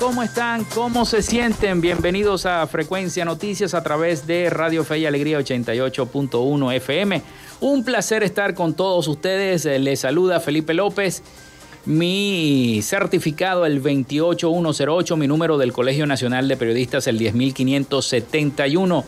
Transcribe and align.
¿Cómo 0.00 0.22
están? 0.22 0.64
¿Cómo 0.64 1.04
se 1.04 1.20
sienten? 1.20 1.82
Bienvenidos 1.82 2.46
a 2.46 2.66
Frecuencia 2.66 3.26
Noticias 3.26 3.74
a 3.74 3.82
través 3.82 4.26
de 4.26 4.48
Radio 4.48 4.82
Fe 4.82 5.00
y 5.00 5.04
Alegría 5.04 5.38
88.1 5.38 6.74
FM. 6.76 7.22
Un 7.60 7.84
placer 7.84 8.22
estar 8.22 8.54
con 8.54 8.72
todos 8.72 9.06
ustedes. 9.08 9.66
Les 9.66 10.00
saluda 10.00 10.40
Felipe 10.40 10.72
López. 10.72 11.22
Mi 11.84 12.80
certificado 12.82 13.66
el 13.66 13.78
28108, 13.78 15.18
mi 15.18 15.28
número 15.28 15.58
del 15.58 15.74
Colegio 15.74 16.06
Nacional 16.06 16.48
de 16.48 16.56
Periodistas 16.56 17.06
el 17.06 17.18
10571. 17.18 19.04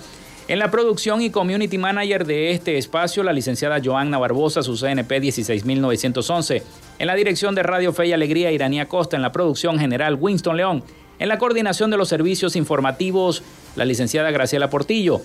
En 0.52 0.58
la 0.58 0.70
producción 0.70 1.22
y 1.22 1.30
community 1.30 1.78
manager 1.78 2.26
de 2.26 2.50
este 2.50 2.76
espacio, 2.76 3.22
la 3.22 3.32
licenciada 3.32 3.80
Joanna 3.82 4.18
Barbosa, 4.18 4.62
su 4.62 4.76
CNP 4.76 5.18
16911. 5.18 6.62
En 6.98 7.06
la 7.06 7.14
dirección 7.14 7.54
de 7.54 7.62
Radio 7.62 7.94
Fe 7.94 8.08
y 8.08 8.12
Alegría, 8.12 8.52
Iranía 8.52 8.86
Costa. 8.86 9.16
En 9.16 9.22
la 9.22 9.32
producción 9.32 9.78
general, 9.78 10.18
Winston 10.20 10.58
León. 10.58 10.84
En 11.18 11.30
la 11.30 11.38
coordinación 11.38 11.90
de 11.90 11.96
los 11.96 12.10
servicios 12.10 12.54
informativos, 12.54 13.42
la 13.76 13.86
licenciada 13.86 14.30
Graciela 14.30 14.68
Portillo. 14.68 15.22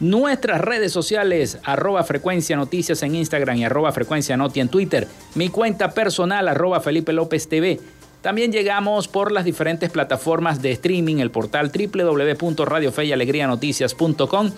Nuestras 0.00 0.62
redes 0.62 0.92
sociales, 0.92 1.58
arroba 1.62 2.02
frecuencia 2.02 2.56
noticias 2.56 3.02
en 3.02 3.16
Instagram 3.16 3.58
y 3.58 3.64
arroba 3.64 3.92
frecuencia 3.92 4.38
noti 4.38 4.60
en 4.60 4.70
Twitter. 4.70 5.08
Mi 5.34 5.50
cuenta 5.50 5.90
personal, 5.90 6.48
arroba 6.48 6.80
Felipe 6.80 7.12
López 7.12 7.50
TV. 7.50 7.80
También 8.22 8.52
llegamos 8.52 9.08
por 9.08 9.32
las 9.32 9.44
diferentes 9.44 9.90
plataformas 9.90 10.60
de 10.60 10.72
streaming, 10.72 11.16
el 11.16 11.30
portal 11.30 11.72
www.radiofeyalegrianoticias.com 11.72 14.50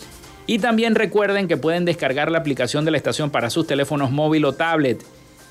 y 0.46 0.58
también 0.58 0.96
recuerden 0.96 1.46
que 1.46 1.56
pueden 1.56 1.84
descargar 1.84 2.28
la 2.30 2.38
aplicación 2.38 2.84
de 2.84 2.90
la 2.90 2.96
estación 2.96 3.30
para 3.30 3.50
sus 3.50 3.64
teléfonos 3.66 4.10
móvil 4.10 4.44
o 4.44 4.52
tablet. 4.52 5.04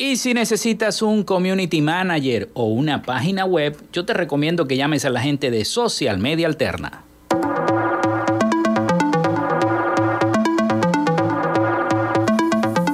Y 0.00 0.16
si 0.16 0.32
necesitas 0.32 1.02
un 1.02 1.24
community 1.24 1.82
manager 1.82 2.50
o 2.54 2.66
una 2.66 3.02
página 3.02 3.44
web, 3.44 3.76
yo 3.92 4.04
te 4.04 4.14
recomiendo 4.14 4.68
que 4.68 4.76
llames 4.76 5.04
a 5.04 5.10
la 5.10 5.20
gente 5.20 5.50
de 5.50 5.64
Social 5.64 6.18
Media 6.18 6.46
Alterna. 6.46 7.07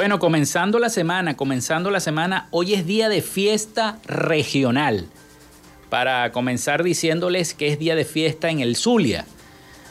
Bueno, 0.00 0.18
comenzando 0.18 0.78
la 0.78 0.88
semana, 0.88 1.36
comenzando 1.36 1.90
la 1.90 2.00
semana, 2.00 2.48
hoy 2.52 2.72
es 2.72 2.86
día 2.86 3.10
de 3.10 3.20
fiesta 3.20 3.98
regional. 4.06 5.08
Para 5.90 6.32
comenzar 6.32 6.82
diciéndoles 6.82 7.52
que 7.52 7.68
es 7.68 7.78
día 7.78 7.94
de 7.94 8.06
fiesta 8.06 8.48
en 8.48 8.60
el 8.60 8.76
Zulia 8.76 9.26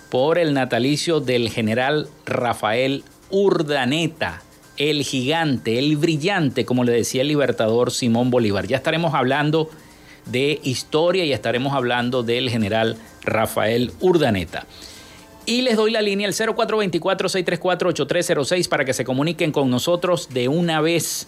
por 0.09 0.39
el 0.39 0.55
natalicio 0.55 1.19
del 1.19 1.51
general 1.51 2.09
Rafael 2.25 3.03
Urdaneta, 3.29 4.41
el 4.77 5.03
gigante, 5.03 5.77
el 5.77 5.95
brillante, 5.95 6.65
como 6.65 6.83
le 6.83 6.91
decía 6.91 7.21
el 7.21 7.27
libertador 7.27 7.91
Simón 7.91 8.31
Bolívar. 8.31 8.65
Ya 8.65 8.77
estaremos 8.77 9.13
hablando 9.13 9.69
de 10.25 10.59
historia 10.63 11.23
y 11.23 11.33
estaremos 11.33 11.75
hablando 11.75 12.23
del 12.23 12.49
general 12.49 12.97
Rafael 13.21 13.91
Urdaneta. 13.99 14.65
Y 15.49 15.61
les 15.63 15.75
doy 15.77 15.89
la 15.89 16.03
línea 16.03 16.27
al 16.27 16.35
0424-634-8306 16.35 18.69
para 18.69 18.85
que 18.85 18.93
se 18.93 19.03
comuniquen 19.03 19.51
con 19.51 19.71
nosotros 19.71 20.29
de 20.29 20.47
una 20.47 20.79
vez. 20.79 21.25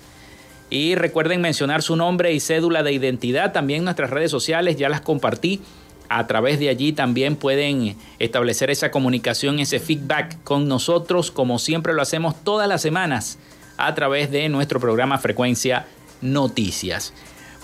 Y 0.69 0.93
recuerden 0.93 1.41
mencionar 1.41 1.81
su 1.81 1.95
nombre 1.95 2.31
y 2.31 2.39
cédula 2.39 2.83
de 2.83 2.93
identidad. 2.93 3.51
También 3.51 3.83
nuestras 3.83 4.11
redes 4.11 4.29
sociales 4.29 4.75
ya 4.75 4.89
las 4.89 5.01
compartí. 5.01 5.61
A 6.07 6.27
través 6.27 6.59
de 6.59 6.69
allí 6.69 6.93
también 6.93 7.35
pueden 7.35 7.97
establecer 8.19 8.69
esa 8.69 8.91
comunicación, 8.91 9.57
ese 9.57 9.79
feedback 9.79 10.37
con 10.43 10.67
nosotros, 10.67 11.31
como 11.31 11.57
siempre 11.57 11.95
lo 11.95 12.03
hacemos 12.03 12.35
todas 12.43 12.69
las 12.69 12.83
semanas 12.83 13.39
a 13.77 13.95
través 13.95 14.29
de 14.29 14.49
nuestro 14.49 14.79
programa 14.79 15.17
Frecuencia 15.17 15.87
Noticias. 16.21 17.11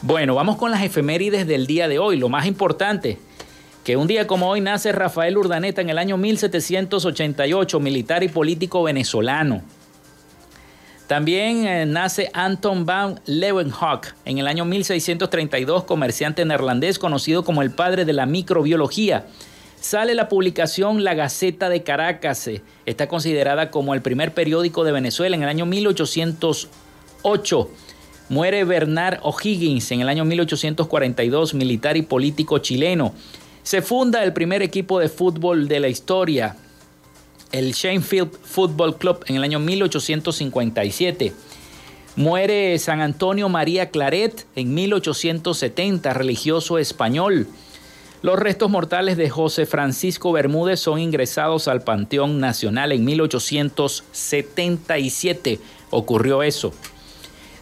Bueno, 0.01 0.33
vamos 0.33 0.57
con 0.57 0.71
las 0.71 0.81
efemérides 0.81 1.45
del 1.45 1.67
día 1.67 1.87
de 1.87 1.99
hoy. 1.99 2.17
Lo 2.17 2.29
más 2.29 2.47
importante, 2.47 3.19
que 3.87 3.95
un 3.95 4.05
día 4.05 4.27
como 4.27 4.49
hoy 4.49 4.59
nace 4.59 4.91
Rafael 4.91 5.37
Urdaneta 5.37 5.79
en 5.79 5.89
el 5.89 5.97
año 5.97 6.17
1788, 6.17 7.79
militar 7.79 8.21
y 8.21 8.27
político 8.27 8.83
venezolano. 8.83 9.61
También 11.07 11.65
eh, 11.65 11.85
nace 11.85 12.29
Anton 12.33 12.85
van 12.85 13.21
Leeuwenhoek 13.25 14.13
en 14.25 14.39
el 14.39 14.47
año 14.47 14.65
1632, 14.65 15.85
comerciante 15.85 16.43
neerlandés 16.43 16.99
conocido 16.99 17.45
como 17.45 17.61
el 17.61 17.71
padre 17.71 18.03
de 18.03 18.11
la 18.11 18.25
microbiología. 18.25 19.25
Sale 19.79 20.15
la 20.15 20.27
publicación 20.27 21.05
La 21.05 21.13
Gaceta 21.13 21.69
de 21.69 21.83
Caracas, 21.83 22.45
eh, 22.49 22.61
está 22.85 23.07
considerada 23.07 23.71
como 23.71 23.93
el 23.93 24.01
primer 24.01 24.33
periódico 24.33 24.83
de 24.83 24.91
Venezuela 24.91 25.37
en 25.37 25.43
el 25.43 25.49
año 25.49 25.65
1808. 25.65 27.71
Muere 28.27 28.65
Bernard 28.65 29.19
O'Higgins 29.21 29.89
en 29.93 30.01
el 30.01 30.09
año 30.09 30.25
1842, 30.25 31.53
militar 31.53 31.95
y 31.95 32.01
político 32.01 32.57
chileno. 32.57 33.13
Se 33.67 33.81
funda 33.81 34.23
el 34.23 34.31
primer 34.31 34.61
equipo 34.61 34.97
de 34.97 35.09
fútbol 35.09 35.67
de 35.67 35.81
la 35.81 35.89
historia, 35.89 36.55
el 37.51 37.73
Shanefield 37.73 38.31
Football 38.41 38.97
Club, 38.97 39.25
en 39.27 39.35
el 39.35 39.43
año 39.43 39.59
1857. 39.59 41.33
Muere 42.15 42.79
San 42.79 43.01
Antonio 43.01 43.49
María 43.49 43.89
Claret 43.89 44.47
en 44.55 44.73
1870, 44.73 46.13
religioso 46.13 46.77
español. 46.77 47.45
Los 48.21 48.39
restos 48.39 48.69
mortales 48.69 49.17
de 49.17 49.29
José 49.29 49.65
Francisco 49.65 50.31
Bermúdez 50.31 50.79
son 50.79 50.99
ingresados 50.99 51.67
al 51.67 51.81
Panteón 51.81 52.39
Nacional 52.39 52.93
en 52.93 53.03
1877. 53.03 55.59
Ocurrió 55.89 56.41
eso. 56.41 56.71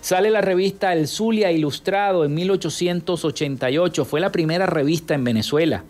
Sale 0.02 0.30
la 0.30 0.42
revista 0.42 0.94
El 0.94 1.08
Zulia 1.08 1.52
Ilustrado 1.52 2.26
en 2.26 2.36
1888. 2.36 4.06
Fue 4.06 4.20
la 4.20 4.32
primera 4.32 4.68
revista 4.68 5.16
en 5.16 5.24
Venezuela. 5.24 5.84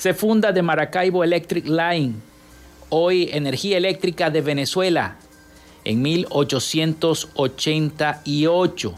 Se 0.00 0.14
funda 0.14 0.50
de 0.50 0.62
Maracaibo 0.62 1.22
Electric 1.22 1.68
Line, 1.68 2.14
hoy 2.88 3.28
Energía 3.32 3.76
Eléctrica 3.76 4.30
de 4.30 4.40
Venezuela, 4.40 5.18
en 5.84 6.00
1888. 6.00 8.94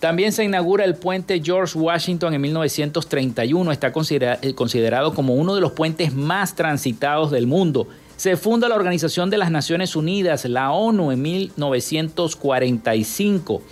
También 0.00 0.32
se 0.32 0.42
inaugura 0.42 0.84
el 0.84 0.96
puente 0.96 1.40
George 1.40 1.78
Washington 1.78 2.34
en 2.34 2.40
1931. 2.40 3.70
Está 3.70 3.92
eh, 3.94 4.54
considerado 4.56 5.14
como 5.14 5.36
uno 5.36 5.54
de 5.54 5.60
los 5.60 5.70
puentes 5.70 6.12
más 6.12 6.56
transitados 6.56 7.30
del 7.30 7.46
mundo. 7.46 7.86
Se 8.16 8.36
funda 8.36 8.68
la 8.68 8.74
Organización 8.74 9.30
de 9.30 9.38
las 9.38 9.52
Naciones 9.52 9.94
Unidas, 9.94 10.46
la 10.46 10.72
ONU, 10.72 11.12
en 11.12 11.22
1945. 11.22 13.62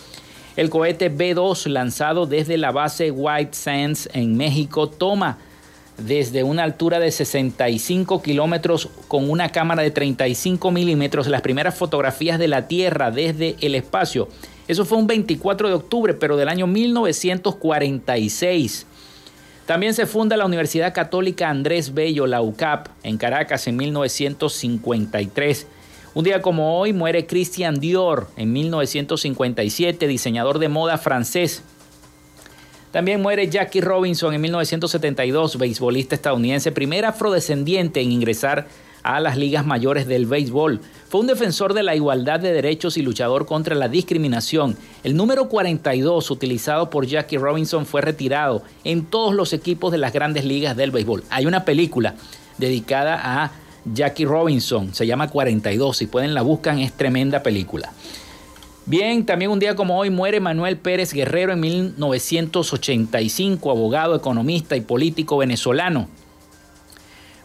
El 0.57 0.71
cohete 0.71 1.09
B-2 1.09 1.67
lanzado 1.67 2.27
desde 2.27 2.57
la 2.57 2.71
base 2.71 3.11
White 3.11 3.57
Sands 3.57 4.09
en 4.13 4.37
México 4.37 4.89
toma 4.89 5.39
desde 5.99 6.45
una 6.45 6.63
altura 6.63 7.01
de 7.01 7.11
65 7.11 8.23
kilómetros 8.23 8.89
con 9.09 9.29
una 9.29 9.49
cámara 9.49 9.83
de 9.83 9.91
35 9.91 10.71
milímetros 10.71 11.27
las 11.27 11.41
primeras 11.41 11.75
fotografías 11.75 12.39
de 12.39 12.47
la 12.47 12.69
Tierra 12.69 13.11
desde 13.11 13.57
el 13.63 13.75
espacio. 13.75 14.29
Eso 14.69 14.85
fue 14.85 14.99
un 14.99 15.09
24 15.09 15.67
de 15.69 15.75
octubre, 15.75 16.15
pero 16.15 16.37
del 16.37 16.49
año 16.49 16.69
1946. 16.69 18.87
También 19.67 19.95
se 19.95 20.07
funda 20.07 20.37
la 20.37 20.47
Universidad 20.47 20.95
Católica 20.95 21.51
Andrés 21.51 21.95
Bello, 21.95 22.29
la 22.29 22.43
UCAP, 22.43 22.91
en 23.03 23.19
Caracas 23.19 23.67
en 23.67 23.75
1953. 23.77 25.67
Un 26.15 26.23
día 26.23 26.41
como 26.41 26.79
hoy 26.79 26.93
muere 26.93 27.27
Christian 27.27 27.81
Dior 27.81 28.29
en 28.37 28.53
1957, 28.53 30.07
diseñador 30.07 30.61
de 30.61 30.69
moda 30.69 30.97
francés. 30.97 31.65
También 32.93 33.21
muere 33.21 33.49
Jackie 33.51 33.81
Robinson 33.81 34.33
en 34.33 34.41
1972, 34.41 35.59
beisbolista 35.59 36.15
estadounidense, 36.15 36.71
primer 36.71 37.05
afrodescendiente 37.05 38.01
en 38.01 38.13
ingresar 38.13 38.69
a 39.03 39.19
las 39.19 39.37
ligas 39.37 39.67
mayores 39.67 40.07
del 40.07 40.27
béisbol. 40.27 40.81
Fue 41.09 41.21
un 41.21 41.27
defensor 41.27 41.75
de 41.75 41.83
la 41.83 41.97
igualdad 41.97 42.39
de 42.39 42.53
derechos 42.53 42.97
y 42.97 43.03
luchador 43.03 43.45
contra 43.45 43.75
la 43.75 43.89
discriminación. 43.89 44.77
El 45.03 45.17
número 45.17 45.49
42 45.49 46.31
utilizado 46.31 46.91
por 46.91 47.07
Jackie 47.07 47.39
Robinson 47.39 47.87
fue 47.87 48.03
retirado 48.03 48.63
en 48.85 49.05
todos 49.05 49.35
los 49.35 49.53
equipos 49.53 49.91
de 49.91 49.99
las 49.99 50.13
grandes 50.13 50.45
ligas 50.45 50.77
del 50.77 50.93
béisbol. 50.93 51.25
Hay 51.31 51.47
una 51.47 51.65
película 51.65 52.15
dedicada 52.57 53.21
a 53.21 53.64
Jackie 53.85 54.25
Robinson, 54.25 54.95
se 54.95 55.07
llama 55.07 55.29
42, 55.29 55.97
si 55.97 56.07
pueden 56.07 56.35
la 56.35 56.43
buscan, 56.43 56.79
es 56.79 56.93
tremenda 56.93 57.43
película. 57.43 57.93
Bien, 58.87 59.25
también 59.25 59.51
un 59.51 59.59
día 59.59 59.77
como 59.77 59.99
hoy 59.99 60.11
muere 60.11 60.41
Manuel 60.41 60.77
Pérez 60.77 61.15
Guerrero 61.15 61.53
en 61.53 61.61
1985, 61.61 63.71
abogado, 63.71 64.15
economista 64.15 64.77
y 64.77 64.83
político 64.83 65.39
venezolano. 65.39 66.09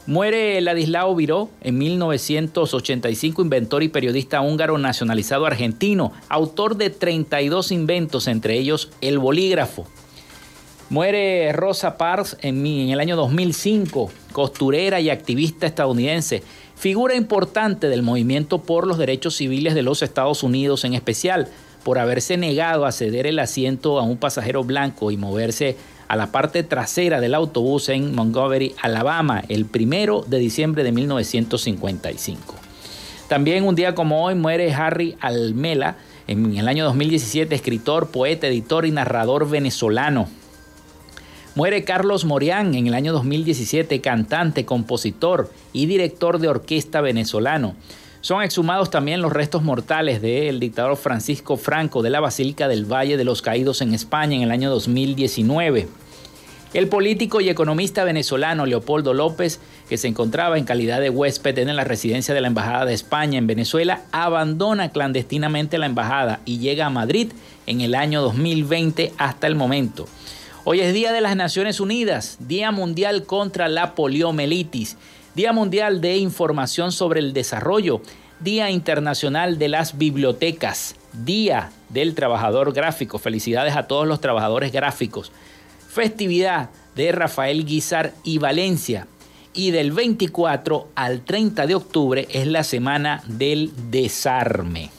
Muere 0.06 0.60
Ladislao 0.60 1.16
Viró 1.16 1.50
en 1.62 1.78
1985, 1.78 3.42
inventor 3.42 3.84
y 3.84 3.90
periodista 3.90 4.42
húngaro 4.42 4.78
nacionalizado 4.78 5.46
argentino, 5.46 6.12
autor 6.30 6.78
de 6.78 6.90
32 6.90 7.72
inventos, 7.72 8.28
entre 8.28 8.58
ellos 8.58 8.92
el 9.02 9.20
bolígrafo. 9.20 9.86
Muere 10.90 11.52
Rosa 11.54 11.98
Parks 11.98 12.36
en, 12.42 12.66
el 12.66 13.00
año 13.00 13.16
2005, 13.16 14.12
costurera 14.32 15.00
y 15.00 15.12
activista 15.12 15.68
estadounidense, 15.68 16.42
figura 16.76 17.14
importante 17.14 17.90
del 17.90 18.02
movimiento 18.02 18.64
por 18.64 18.88
los 18.88 18.98
derechos 18.98 19.36
civiles 19.36 19.76
de 19.76 19.84
los 19.84 20.02
Estados 20.02 20.42
Unidos, 20.42 20.86
en 20.86 20.96
especial 20.96 21.48
por 21.84 22.00
haberse 22.00 22.38
negado 22.38 22.88
a 22.88 22.92
ceder 22.92 23.28
el 23.28 23.38
asiento 23.38 24.00
a 24.00 24.04
un 24.04 24.18
pasajero 24.18 24.64
blanco 24.64 25.12
y 25.12 25.18
moverse 25.18 25.78
a 26.08 26.16
la 26.16 26.32
parte 26.32 26.64
trasera 26.64 27.22
del 27.22 27.36
autobús 27.36 27.90
en 27.90 28.16
Montgomery, 28.16 28.74
Alabama, 28.82 29.44
el 29.48 29.66
primero 29.66 30.26
de 30.28 30.40
diciembre 30.40 30.84
de 30.84 30.92
1955. 30.92 32.56
También 33.28 33.64
un 33.64 33.76
día 33.76 33.94
como 33.94 34.26
hoy 34.26 34.34
muere 34.34 34.74
Harry 34.74 35.16
Almela, 35.22 35.98
en 36.26 36.58
el 36.58 36.68
año 36.68 36.84
2017, 36.86 37.54
escritor, 37.54 38.10
poeta, 38.10 38.48
editor 38.48 38.88
y 38.88 38.92
narrador 38.92 39.48
venezolano. 39.48 40.28
Muere 41.56 41.84
Carlos 41.84 42.26
Morián 42.26 42.76
en 42.76 42.86
el 42.86 42.94
año 42.94 43.12
2017, 43.12 44.02
cantante, 44.02 44.66
compositor 44.66 45.52
y 45.74 45.88
director 45.88 46.38
de 46.38 46.48
orquesta 46.48 47.02
venezolano. 47.02 47.76
Son 48.22 48.44
exhumados 48.44 48.92
también 48.92 49.22
los 49.22 49.34
restos 49.34 49.64
mortales 49.64 50.22
del 50.22 50.60
dictador 50.60 50.96
Francisco 50.96 51.58
Franco 51.58 52.04
de 52.04 52.12
la 52.12 52.20
Basílica 52.20 52.68
del 52.68 52.86
Valle 52.86 53.18
de 53.18 53.24
los 53.24 53.42
Caídos 53.42 53.82
en 53.82 53.96
España 53.96 54.36
en 54.36 54.44
el 54.44 54.52
año 54.52 54.70
2019. 54.70 55.88
El 56.76 56.88
político 56.88 57.42
y 57.42 57.50
economista 57.50 58.04
venezolano 58.04 58.68
Leopoldo 58.68 59.16
López, 59.16 59.60
que 59.90 59.98
se 59.98 60.08
encontraba 60.08 60.60
en 60.60 60.66
calidad 60.66 61.02
de 61.02 61.10
huésped 61.10 61.58
en 61.58 61.76
la 61.76 61.84
residencia 61.84 62.36
de 62.36 62.42
la 62.42 62.48
Embajada 62.48 62.86
de 62.86 62.94
España 62.94 63.40
en 63.40 63.48
Venezuela, 63.48 64.04
abandona 64.12 64.90
clandestinamente 64.90 65.80
la 65.80 65.88
embajada 65.88 66.42
y 66.46 66.60
llega 66.60 66.86
a 66.86 66.92
Madrid 66.92 67.32
en 67.66 67.82
el 67.82 67.96
año 67.96 68.22
2020 68.22 69.14
hasta 69.18 69.48
el 69.48 69.56
momento. 69.56 70.06
Hoy 70.72 70.82
es 70.82 70.94
Día 70.94 71.12
de 71.12 71.20
las 71.20 71.36
Naciones 71.36 71.80
Unidas, 71.80 72.38
Día 72.42 72.72
Mundial 72.72 73.26
contra 73.26 73.68
la 73.68 73.96
Poliomielitis, 73.96 74.98
Día 75.34 75.52
Mundial 75.52 76.00
de 76.00 76.18
Información 76.18 76.92
sobre 76.92 77.22
el 77.22 77.34
Desarrollo, 77.34 78.04
Día 78.40 78.70
Internacional 78.70 79.58
de 79.58 79.68
las 79.68 79.98
Bibliotecas, 79.98 80.96
Día 81.26 81.72
del 81.90 82.14
Trabajador 82.14 82.72
Gráfico. 82.72 83.18
Felicidades 83.18 83.76
a 83.76 83.88
todos 83.88 84.06
los 84.08 84.22
trabajadores 84.22 84.72
gráficos 84.72 85.32
festividad 85.90 86.70
de 86.96 87.14
Rafael 87.14 87.66
Guizar 87.66 88.14
y 88.24 88.38
Valencia. 88.38 89.08
Y 89.54 89.72
del 89.72 89.92
24 89.92 90.90
al 90.94 91.22
30 91.22 91.66
de 91.66 91.74
octubre 91.74 92.28
es 92.30 92.46
la 92.46 92.64
semana 92.64 93.24
del 93.26 93.72
desarme. 93.90 94.99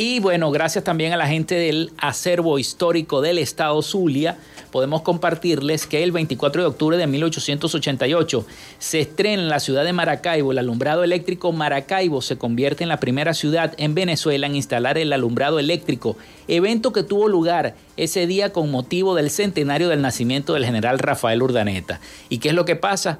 Y 0.00 0.20
bueno, 0.20 0.52
gracias 0.52 0.84
también 0.84 1.12
a 1.12 1.16
la 1.16 1.26
gente 1.26 1.56
del 1.56 1.90
acervo 1.98 2.60
histórico 2.60 3.20
del 3.20 3.36
estado 3.36 3.82
Zulia 3.82 4.38
podemos 4.70 5.02
compartirles 5.02 5.88
que 5.88 6.04
el 6.04 6.12
24 6.12 6.62
de 6.62 6.68
octubre 6.68 6.96
de 6.96 7.08
1888 7.08 8.46
se 8.78 9.00
estrena 9.00 9.42
en 9.42 9.48
la 9.48 9.58
ciudad 9.58 9.84
de 9.84 9.92
Maracaibo 9.92 10.52
el 10.52 10.58
alumbrado 10.58 11.02
eléctrico 11.02 11.50
Maracaibo 11.50 12.22
se 12.22 12.38
convierte 12.38 12.84
en 12.84 12.88
la 12.90 13.00
primera 13.00 13.34
ciudad 13.34 13.74
en 13.76 13.96
Venezuela 13.96 14.46
en 14.46 14.54
instalar 14.54 14.98
el 14.98 15.12
alumbrado 15.12 15.58
eléctrico, 15.58 16.16
evento 16.46 16.92
que 16.92 17.02
tuvo 17.02 17.26
lugar 17.26 17.74
ese 17.96 18.28
día 18.28 18.52
con 18.52 18.70
motivo 18.70 19.16
del 19.16 19.30
centenario 19.30 19.88
del 19.88 20.00
nacimiento 20.00 20.54
del 20.54 20.64
general 20.64 21.00
Rafael 21.00 21.42
Urdaneta. 21.42 21.98
¿Y 22.28 22.38
qué 22.38 22.50
es 22.50 22.54
lo 22.54 22.64
que 22.64 22.76
pasa? 22.76 23.18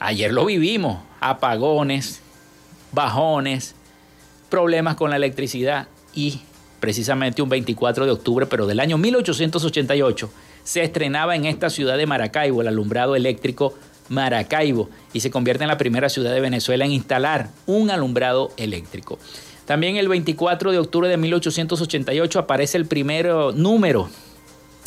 Ayer 0.00 0.32
lo 0.32 0.46
vivimos, 0.46 0.98
apagones, 1.20 2.22
bajones, 2.90 3.76
problemas 4.50 4.96
con 4.96 5.10
la 5.10 5.16
electricidad 5.16 5.86
y 6.14 6.40
precisamente 6.80 7.42
un 7.42 7.48
24 7.48 8.06
de 8.06 8.12
octubre, 8.12 8.46
pero 8.46 8.66
del 8.66 8.80
año 8.80 8.98
1888, 8.98 10.30
se 10.64 10.82
estrenaba 10.82 11.34
en 11.34 11.44
esta 11.44 11.70
ciudad 11.70 11.96
de 11.96 12.06
Maracaibo, 12.06 12.60
el 12.60 12.68
alumbrado 12.68 13.16
eléctrico 13.16 13.74
Maracaibo, 14.08 14.88
y 15.12 15.20
se 15.20 15.30
convierte 15.30 15.64
en 15.64 15.68
la 15.68 15.78
primera 15.78 16.08
ciudad 16.08 16.32
de 16.32 16.40
Venezuela 16.40 16.84
en 16.84 16.92
instalar 16.92 17.50
un 17.66 17.90
alumbrado 17.90 18.52
eléctrico. 18.56 19.18
También 19.64 19.96
el 19.96 20.08
24 20.08 20.72
de 20.72 20.78
octubre 20.78 21.08
de 21.08 21.16
1888 21.16 22.38
aparece 22.38 22.78
el 22.78 22.86
primer 22.86 23.26
número 23.54 24.08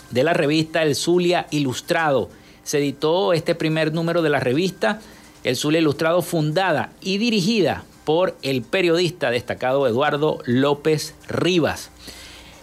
de 0.10 0.24
la 0.24 0.34
revista 0.34 0.82
El 0.82 0.96
Zulia 0.96 1.48
Ilustrado. 1.52 2.30
Se 2.64 2.80
editó 2.80 3.34
este 3.34 3.54
primer 3.54 3.94
número 3.94 4.22
de 4.22 4.30
la 4.30 4.40
revista 4.40 5.00
El 5.44 5.56
Zulia 5.56 5.82
Ilustrado, 5.82 6.22
fundada 6.22 6.94
y 7.02 7.20
dirigida 7.20 7.84
por 8.12 8.36
el 8.42 8.62
periodista 8.62 9.32
destacado 9.32 9.88
Eduardo 9.88 10.40
López 10.46 11.16
Rivas. 11.30 11.92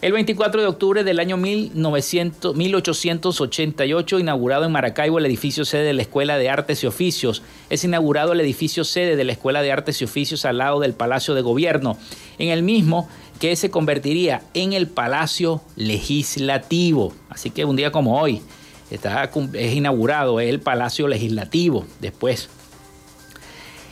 El 0.02 0.12
24 0.12 0.61
de 0.61 0.67
octubre 0.67 1.05
del 1.05 1.21
año 1.21 1.38
1888, 1.38 4.19
inaugurado 4.19 4.67
en 4.67 4.73
Maracaibo 4.73 5.19
el 5.19 5.25
edificio 5.25 5.64
sede 5.64 5.85
de 5.85 5.95
la 5.95 6.02
Escuela 6.02 6.37
de 6.37 6.50
Artes 6.50 6.85
y 6.85 6.87
Oficios, 6.87 7.40
es 7.71 7.83
inaugurado 7.83 8.35
el 8.35 8.43
edificio 8.43 8.85
sede 8.85 9.17
de 9.17 9.25
la 9.25 9.33
Escuela 9.33 9.62
de 9.62 9.73
Artes 9.73 10.02
y 10.02 10.05
Oficios 10.05 10.45
al 10.45 10.59
lado 10.59 10.81
del 10.81 10.93
Palacio 10.93 11.33
de 11.33 11.40
Gobierno, 11.40 11.97
en 12.38 12.50
el 12.50 12.62
mismo 12.62 13.09
que 13.40 13.57
se 13.57 13.71
convertiría 13.71 14.43
en 14.52 14.75
el 14.75 14.87
Palacio 14.87 15.62
Legislativo. 15.76 17.14
Así 17.31 17.49
que 17.49 17.64
un 17.64 17.76
día 17.76 17.90
como 17.90 18.21
hoy 18.21 18.43
está, 18.90 19.31
es 19.55 19.75
inaugurado 19.75 20.40
el 20.40 20.61
Palacio 20.61 21.09
Legislativo 21.09 21.87
después 22.00 22.50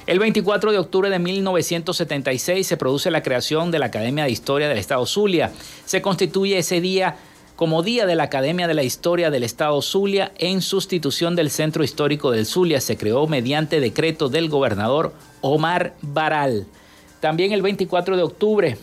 el 0.06 0.20
24 0.20 0.70
de 0.70 0.78
octubre 0.78 1.10
de 1.10 1.18
1976 1.18 2.66
se 2.66 2.76
produce 2.76 3.10
la 3.10 3.22
creación 3.22 3.70
de 3.70 3.80
la 3.80 3.86
Academia 3.86 4.24
de 4.24 4.30
Historia 4.30 4.68
del 4.68 4.78
Estado 4.78 5.04
Zulia. 5.04 5.50
Se 5.84 6.00
constituye 6.00 6.58
ese 6.58 6.80
día 6.80 7.16
como 7.56 7.82
Día 7.82 8.06
de 8.06 8.14
la 8.14 8.24
Academia 8.24 8.68
de 8.68 8.74
la 8.74 8.84
Historia 8.84 9.30
del 9.30 9.42
Estado 9.42 9.80
Zulia 9.82 10.30
en 10.38 10.62
sustitución 10.62 11.34
del 11.34 11.50
Centro 11.50 11.82
Histórico 11.82 12.30
del 12.30 12.46
Zulia. 12.46 12.80
Se 12.80 12.96
creó 12.96 13.26
mediante 13.26 13.80
decreto 13.80 14.28
del 14.28 14.48
gobernador 14.48 15.12
Omar 15.40 15.94
Baral. 16.02 16.66
También 17.20 17.52
el 17.52 17.62
24 17.62 18.16
de 18.16 18.22
octubre 18.22 18.78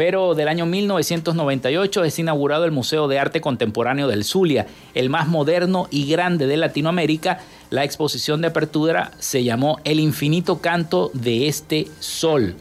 pero 0.00 0.34
del 0.34 0.48
año 0.48 0.64
1998 0.64 2.04
es 2.04 2.18
inaugurado 2.18 2.64
el 2.64 2.70
Museo 2.70 3.06
de 3.06 3.18
Arte 3.18 3.42
Contemporáneo 3.42 4.08
del 4.08 4.24
Zulia, 4.24 4.66
el 4.94 5.10
más 5.10 5.28
moderno 5.28 5.88
y 5.90 6.10
grande 6.10 6.46
de 6.46 6.56
Latinoamérica. 6.56 7.40
La 7.70 7.84
exposición 7.84 8.40
de 8.40 8.48
apertura 8.48 9.12
se 9.20 9.44
llamó 9.44 9.78
El 9.84 10.00
infinito 10.00 10.60
canto 10.60 11.12
de 11.14 11.46
este 11.46 11.86
sol. 12.00 12.56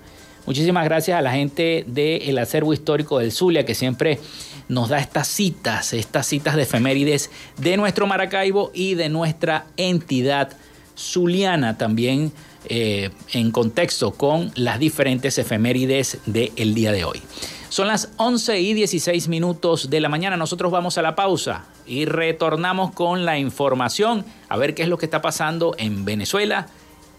Muchísimas 0.46 0.86
gracias 0.86 1.18
a 1.18 1.22
la 1.22 1.32
gente 1.32 1.84
del 1.88 2.38
acervo 2.38 2.74
histórico 2.74 3.18
del 3.18 3.32
Zulia 3.32 3.66
que 3.66 3.74
siempre 3.74 4.20
nos 4.68 4.90
da 4.90 5.00
estas 5.00 5.28
citas, 5.28 5.94
estas 5.94 6.28
citas 6.28 6.56
de 6.56 6.62
efemérides 6.62 7.32
de 7.58 7.76
nuestro 7.76 8.06
Maracaibo 8.06 8.70
y 8.74 8.94
de 8.94 9.10
nuestra 9.10 9.66
entidad 9.78 10.52
zuliana 10.96 11.78
también 11.78 12.32
eh, 12.66 13.10
en 13.34 13.52
contexto 13.52 14.12
con 14.12 14.52
las 14.56 14.78
diferentes 14.78 15.40
efemérides 15.40 16.20
del 16.28 16.76
día 16.76 16.92
de 16.92 17.04
hoy. 17.04 17.22
Son 17.70 17.88
las 17.88 18.10
11 18.18 18.60
y 18.60 18.74
16 18.74 19.28
minutos 19.28 19.92
de 19.92 20.00
la 20.00 20.10
mañana. 20.10 20.36
Nosotros 20.38 20.72
vamos 20.72 20.98
a 20.98 21.04
la 21.04 21.16
pausa 21.16 21.66
y 21.86 22.06
retornamos 22.06 22.92
con 22.94 23.26
la 23.26 23.38
información 23.38 24.26
a 24.50 24.58
ver 24.58 24.74
qué 24.74 24.82
es 24.82 24.90
lo 24.90 24.98
que 24.98 25.06
está 25.06 25.22
pasando 25.22 25.76
en 25.78 26.04
Venezuela, 26.04 26.68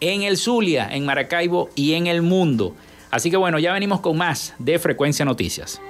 en 0.01 0.23
el 0.23 0.37
Zulia, 0.37 0.89
en 0.91 1.07
Maracaibo 1.07 1.71
y 1.77 1.95
en 1.95 2.09
el 2.09 2.23
mundo. 2.23 2.75
Así 3.13 3.31
que 3.31 3.37
bueno, 3.37 3.61
ya 3.61 3.73
venimos 3.73 4.01
con 4.01 4.17
más 4.17 4.55
de 4.59 4.81
Frecuencia 4.81 5.25
Noticias. 5.25 5.81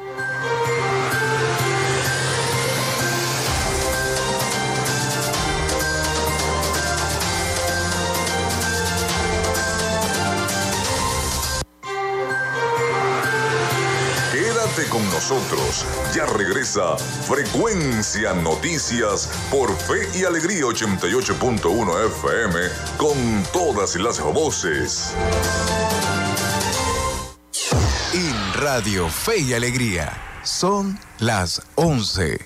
Ya 16.15 16.27
regresa 16.27 16.97
Frecuencia 16.97 18.33
Noticias 18.35 19.31
por 19.51 19.77
Fe 19.77 20.09
y 20.19 20.25
Alegría 20.25 20.65
88.1 20.65 22.07
FM 22.07 22.61
con 22.97 23.43
todas 23.53 23.95
las 23.97 24.21
voces. 24.21 25.13
En 28.13 28.55
Radio 28.55 29.09
Fe 29.09 29.39
y 29.39 29.55
Alegría 29.55 30.13
son 30.43 30.99
las 31.21 31.63
11 31.77 32.39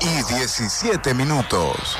y 0.00 0.34
17 0.34 1.12
minutos. 1.12 1.96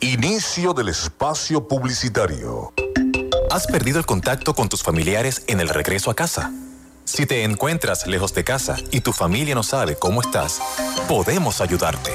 Inicio 0.00 0.74
del 0.74 0.90
espacio 0.90 1.66
publicitario. 1.66 2.72
¿Has 3.50 3.66
perdido 3.66 3.98
el 3.98 4.06
contacto 4.06 4.54
con 4.54 4.68
tus 4.68 4.82
familiares 4.82 5.42
en 5.46 5.60
el 5.60 5.68
regreso 5.68 6.10
a 6.10 6.14
casa? 6.14 6.52
Si 7.12 7.26
te 7.26 7.42
encuentras 7.42 8.06
lejos 8.06 8.32
de 8.34 8.44
casa 8.44 8.76
y 8.92 9.00
tu 9.00 9.12
familia 9.12 9.56
no 9.56 9.64
sabe 9.64 9.96
cómo 9.96 10.20
estás, 10.20 10.60
podemos 11.08 11.60
ayudarte. 11.60 12.12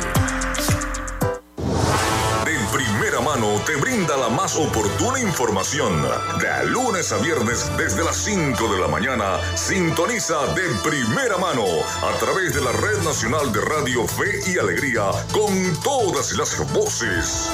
te 3.65 3.75
brinda 3.75 4.15
la 4.15 4.29
más 4.29 4.55
oportuna 4.55 5.19
información. 5.19 6.01
De 6.39 6.65
lunes 6.67 7.11
a 7.11 7.17
viernes 7.17 7.69
desde 7.77 8.03
las 8.03 8.15
5 8.15 8.73
de 8.73 8.79
la 8.79 8.87
mañana, 8.87 9.39
sintoniza 9.55 10.45
de 10.53 10.63
primera 10.81 11.37
mano 11.37 11.65
a 12.01 12.17
través 12.17 12.53
de 12.53 12.61
la 12.61 12.71
Red 12.71 13.03
Nacional 13.03 13.51
de 13.51 13.59
Radio 13.59 14.07
Fe 14.07 14.39
y 14.49 14.57
Alegría 14.57 15.11
con 15.33 15.75
todas 15.83 16.31
las 16.33 16.71
voces. 16.71 17.49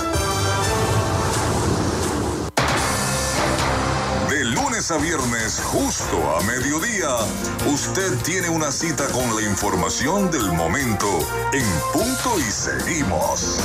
a 4.90 4.98
viernes, 4.98 5.62
justo 5.66 6.18
a 6.36 6.42
mediodía, 6.42 7.16
usted 7.72 8.18
tiene 8.24 8.50
una 8.50 8.72
cita 8.72 9.06
con 9.10 9.36
la 9.36 9.44
información 9.44 10.32
del 10.32 10.52
momento 10.54 11.08
en 11.54 11.64
punto 11.94 12.40
y 12.40 12.52
seguimos. 12.52 13.60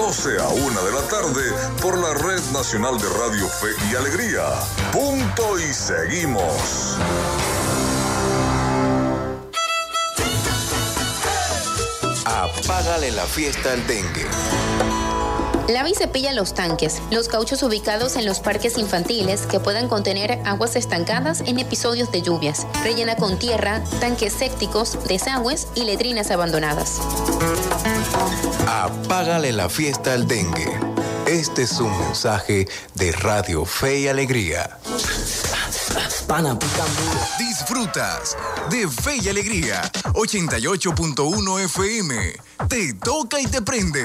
De 0.00 0.06
12 0.06 0.40
a 0.40 0.48
1 0.48 0.84
de 0.84 0.92
la 0.92 1.02
tarde 1.08 1.42
por 1.82 1.98
la 1.98 2.14
Red 2.14 2.40
Nacional 2.54 2.98
de 2.98 3.06
Radio 3.18 3.46
Fe 3.46 3.68
y 3.90 3.94
Alegría. 3.94 4.44
Punto 4.92 5.58
y 5.58 5.74
seguimos. 5.74 6.96
Apágale 12.24 13.10
la 13.10 13.26
fiesta 13.26 13.74
al 13.74 13.86
dengue. 13.86 14.26
Lava 15.70 15.88
y 15.88 15.94
cepilla 15.94 16.32
los 16.32 16.52
tanques, 16.52 17.00
los 17.12 17.28
cauchos 17.28 17.62
ubicados 17.62 18.16
en 18.16 18.26
los 18.26 18.40
parques 18.40 18.76
infantiles 18.76 19.42
que 19.42 19.60
puedan 19.60 19.86
contener 19.86 20.40
aguas 20.44 20.74
estancadas 20.74 21.42
en 21.42 21.60
episodios 21.60 22.10
de 22.10 22.22
lluvias. 22.22 22.66
Rellena 22.82 23.14
con 23.14 23.38
tierra, 23.38 23.80
tanques 24.00 24.32
sépticos, 24.32 24.98
desagües 25.06 25.68
y 25.76 25.84
letrinas 25.84 26.32
abandonadas. 26.32 26.98
Apágale 28.66 29.52
la 29.52 29.68
fiesta 29.68 30.12
al 30.12 30.26
dengue. 30.26 30.76
Este 31.26 31.62
es 31.62 31.78
un 31.78 31.96
mensaje 32.00 32.66
de 32.94 33.12
Radio 33.12 33.64
Fe 33.64 34.00
y 34.00 34.08
Alegría. 34.08 34.76
Disfrutas 37.38 38.36
de 38.70 38.88
Fe 38.88 39.18
y 39.22 39.28
Alegría 39.28 39.82
88.1 40.14 41.64
FM. 41.64 42.34
Te 42.68 42.94
toca 42.94 43.40
y 43.40 43.46
te 43.46 43.62
prende. 43.62 44.04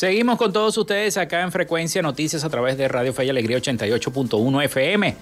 Seguimos 0.00 0.38
con 0.38 0.50
todos 0.50 0.78
ustedes 0.78 1.18
acá 1.18 1.42
en 1.42 1.52
Frecuencia 1.52 2.00
Noticias 2.00 2.42
a 2.42 2.48
través 2.48 2.78
de 2.78 2.88
Radio 2.88 3.12
Fe 3.12 3.26
y 3.26 3.28
Alegría 3.28 3.58
88.1 3.58 4.64
FM. 4.64 5.14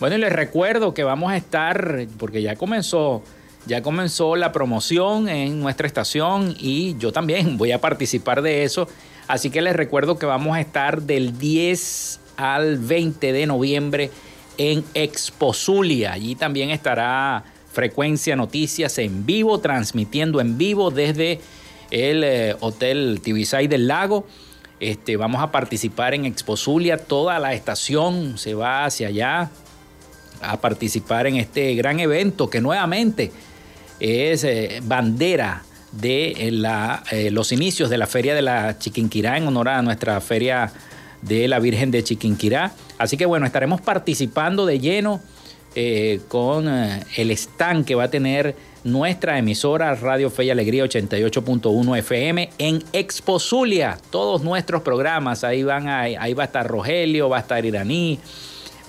Bueno, 0.00 0.16
y 0.16 0.18
les 0.18 0.32
recuerdo 0.32 0.94
que 0.94 1.04
vamos 1.04 1.30
a 1.30 1.36
estar, 1.36 2.06
porque 2.16 2.40
ya 2.40 2.56
comenzó, 2.56 3.22
ya 3.66 3.82
comenzó 3.82 4.34
la 4.34 4.50
promoción 4.50 5.28
en 5.28 5.60
nuestra 5.60 5.86
estación 5.86 6.56
y 6.58 6.96
yo 6.96 7.12
también 7.12 7.58
voy 7.58 7.72
a 7.72 7.82
participar 7.82 8.40
de 8.40 8.64
eso. 8.64 8.88
Así 9.26 9.50
que 9.50 9.60
les 9.60 9.76
recuerdo 9.76 10.18
que 10.18 10.24
vamos 10.24 10.56
a 10.56 10.62
estar 10.62 11.02
del 11.02 11.38
10 11.38 12.20
al 12.38 12.78
20 12.78 13.34
de 13.34 13.46
noviembre 13.46 14.10
en 14.56 14.86
Expo 14.94 15.52
Zulia. 15.52 16.14
Allí 16.14 16.34
también 16.34 16.70
estará 16.70 17.44
Frecuencia 17.74 18.36
Noticias 18.36 18.96
en 18.96 19.26
vivo, 19.26 19.60
transmitiendo 19.60 20.40
en 20.40 20.56
vivo 20.56 20.90
desde 20.90 21.40
el 21.90 22.24
eh, 22.24 22.56
Hotel 22.60 23.20
Tibisay 23.22 23.68
del 23.68 23.88
Lago. 23.88 24.26
Este, 24.80 25.16
vamos 25.16 25.42
a 25.42 25.50
participar 25.50 26.14
en 26.14 26.24
Expo 26.24 26.56
Zulia, 26.56 26.98
toda 26.98 27.38
la 27.40 27.52
estación 27.52 28.38
se 28.38 28.54
va 28.54 28.84
hacia 28.84 29.08
allá 29.08 29.50
a 30.40 30.60
participar 30.60 31.26
en 31.26 31.36
este 31.36 31.74
gran 31.74 31.98
evento 31.98 32.48
que 32.48 32.60
nuevamente 32.60 33.32
es 33.98 34.44
eh, 34.44 34.80
bandera 34.84 35.64
de 35.90 36.30
eh, 36.30 36.50
la, 36.52 37.02
los 37.32 37.50
inicios 37.50 37.90
de 37.90 37.98
la 37.98 38.06
Feria 38.06 38.36
de 38.36 38.42
la 38.42 38.78
Chiquinquirá 38.78 39.36
en 39.36 39.48
honor 39.48 39.68
a 39.70 39.82
nuestra 39.82 40.20
Feria 40.20 40.72
de 41.22 41.48
la 41.48 41.58
Virgen 41.58 41.90
de 41.90 42.04
Chiquinquirá. 42.04 42.72
Así 42.98 43.16
que 43.16 43.26
bueno, 43.26 43.46
estaremos 43.46 43.80
participando 43.80 44.64
de 44.64 44.78
lleno 44.78 45.20
con 46.26 46.66
el 46.68 47.30
stand 47.30 47.84
que 47.84 47.94
va 47.94 48.04
a 48.04 48.10
tener 48.10 48.56
nuestra 48.90 49.38
emisora 49.38 49.94
Radio 49.94 50.30
Fe 50.30 50.44
y 50.44 50.50
Alegría 50.50 50.84
88.1 50.84 51.98
FM 51.98 52.50
en 52.58 52.82
Expo 52.92 53.38
Zulia. 53.38 53.98
Todos 54.10 54.42
nuestros 54.42 54.82
programas, 54.82 55.44
ahí, 55.44 55.62
van 55.62 55.88
ahí 55.88 56.34
va 56.34 56.44
a 56.44 56.46
estar 56.46 56.66
Rogelio, 56.66 57.28
va 57.28 57.38
a 57.38 57.40
estar 57.40 57.64
Iraní, 57.64 58.18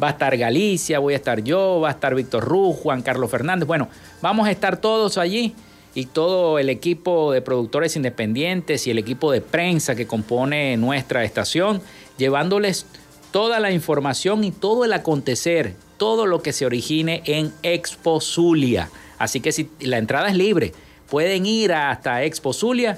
va 0.02 0.08
a 0.08 0.12
estar 0.12 0.36
Galicia, 0.38 1.00
voy 1.00 1.14
a 1.14 1.18
estar 1.18 1.44
yo, 1.44 1.80
va 1.82 1.90
a 1.90 1.92
estar 1.92 2.16
Víctor 2.16 2.44
Ruz, 2.44 2.78
Juan 2.78 3.02
Carlos 3.02 3.30
Fernández. 3.30 3.68
Bueno, 3.68 3.90
vamos 4.22 4.48
a 4.48 4.52
estar 4.52 4.78
todos 4.78 5.18
allí 5.18 5.54
y 5.94 6.06
todo 6.06 6.60
el 6.60 6.70
equipo 6.70 7.32
de 7.32 7.42
productores 7.42 7.96
independientes 7.96 8.88
y 8.88 8.92
el 8.92 8.98
equipo 8.98 9.32
de 9.32 9.42
prensa 9.42 9.96
que 9.96 10.08
compone 10.08 10.78
nuestra 10.78 11.24
estación, 11.24 11.82
llevándoles 12.18 12.86
toda 13.32 13.60
la 13.60 13.72
información 13.72 14.44
y 14.44 14.52
todo 14.52 14.86
el 14.86 14.94
acontecer, 14.94 15.76
todo 15.98 16.26
lo 16.26 16.42
que 16.42 16.54
se 16.54 16.66
origine 16.66 17.22
en 17.26 17.54
Expo 17.64 18.22
Zulia. 18.22 18.90
Así 19.20 19.42
que 19.42 19.52
si 19.52 19.70
la 19.82 20.00
entrada 20.00 20.30
es 20.30 20.36
libre, 20.36 20.74
pueden 21.10 21.46
ir 21.46 21.74
hasta 21.74 22.24
Expo 22.24 22.54
Zulia 22.54 22.98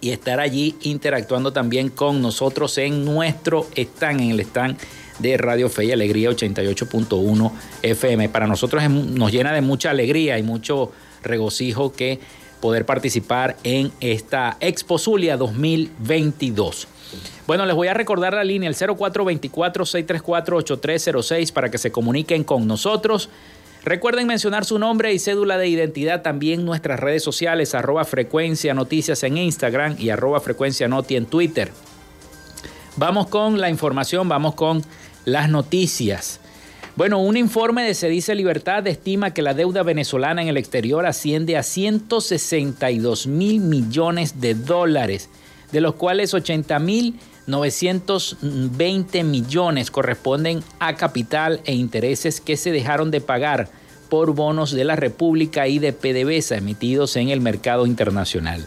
y 0.00 0.10
estar 0.10 0.38
allí 0.38 0.76
interactuando 0.82 1.52
también 1.52 1.88
con 1.88 2.22
nosotros 2.22 2.78
en 2.78 3.04
nuestro 3.04 3.66
stand, 3.74 4.20
en 4.20 4.30
el 4.30 4.40
stand 4.40 4.78
de 5.18 5.36
Radio 5.36 5.68
Fe 5.68 5.86
y 5.86 5.92
Alegría 5.92 6.30
88.1 6.30 7.52
FM. 7.82 8.28
Para 8.28 8.46
nosotros 8.46 8.88
nos 8.88 9.32
llena 9.32 9.52
de 9.52 9.60
mucha 9.60 9.90
alegría 9.90 10.38
y 10.38 10.42
mucho 10.42 10.92
regocijo 11.22 11.92
que 11.92 12.18
poder 12.60 12.86
participar 12.86 13.56
en 13.64 13.90
esta 14.00 14.56
Expo 14.60 14.98
Zulia 14.98 15.36
2022. 15.36 16.86
Bueno, 17.46 17.66
les 17.66 17.74
voy 17.74 17.88
a 17.88 17.94
recordar 17.94 18.34
la 18.34 18.44
línea 18.44 18.68
el 18.68 18.76
0424-634-8306 18.76 21.52
para 21.52 21.68
que 21.70 21.78
se 21.78 21.90
comuniquen 21.90 22.44
con 22.44 22.66
nosotros. 22.66 23.30
Recuerden 23.84 24.26
mencionar 24.26 24.66
su 24.66 24.78
nombre 24.78 25.12
y 25.14 25.18
cédula 25.18 25.56
de 25.56 25.68
identidad 25.68 26.20
también 26.20 26.66
nuestras 26.66 27.00
redes 27.00 27.22
sociales, 27.22 27.74
arroba 27.74 28.04
frecuencia 28.04 28.74
noticias 28.74 29.22
en 29.22 29.38
Instagram 29.38 29.96
y 29.98 30.10
arroba 30.10 30.40
frecuencia 30.40 30.86
noti 30.86 31.16
en 31.16 31.24
Twitter. 31.24 31.70
Vamos 32.96 33.28
con 33.28 33.58
la 33.58 33.70
información, 33.70 34.28
vamos 34.28 34.54
con 34.54 34.82
las 35.24 35.48
noticias. 35.48 36.40
Bueno, 36.96 37.20
un 37.20 37.38
informe 37.38 37.82
de 37.82 37.94
Cedice 37.94 38.34
Libertad 38.34 38.86
estima 38.86 39.32
que 39.32 39.40
la 39.40 39.54
deuda 39.54 39.82
venezolana 39.82 40.42
en 40.42 40.48
el 40.48 40.58
exterior 40.58 41.06
asciende 41.06 41.56
a 41.56 41.62
162 41.62 43.26
mil 43.26 43.60
millones 43.60 44.42
de 44.42 44.54
dólares, 44.54 45.30
de 45.72 45.80
los 45.80 45.94
cuales 45.94 46.34
80 46.34 46.78
mil 46.80 47.18
920 47.50 49.24
millones 49.24 49.90
corresponden 49.90 50.62
a 50.78 50.94
capital 50.94 51.60
e 51.64 51.74
intereses 51.74 52.40
que 52.40 52.56
se 52.56 52.72
dejaron 52.72 53.10
de 53.10 53.20
pagar 53.20 53.68
por 54.08 54.34
bonos 54.34 54.72
de 54.72 54.84
la 54.84 54.96
República 54.96 55.68
y 55.68 55.78
de 55.78 55.92
PDVSA 55.92 56.56
emitidos 56.56 57.16
en 57.16 57.28
el 57.28 57.40
mercado 57.40 57.86
internacional. 57.86 58.66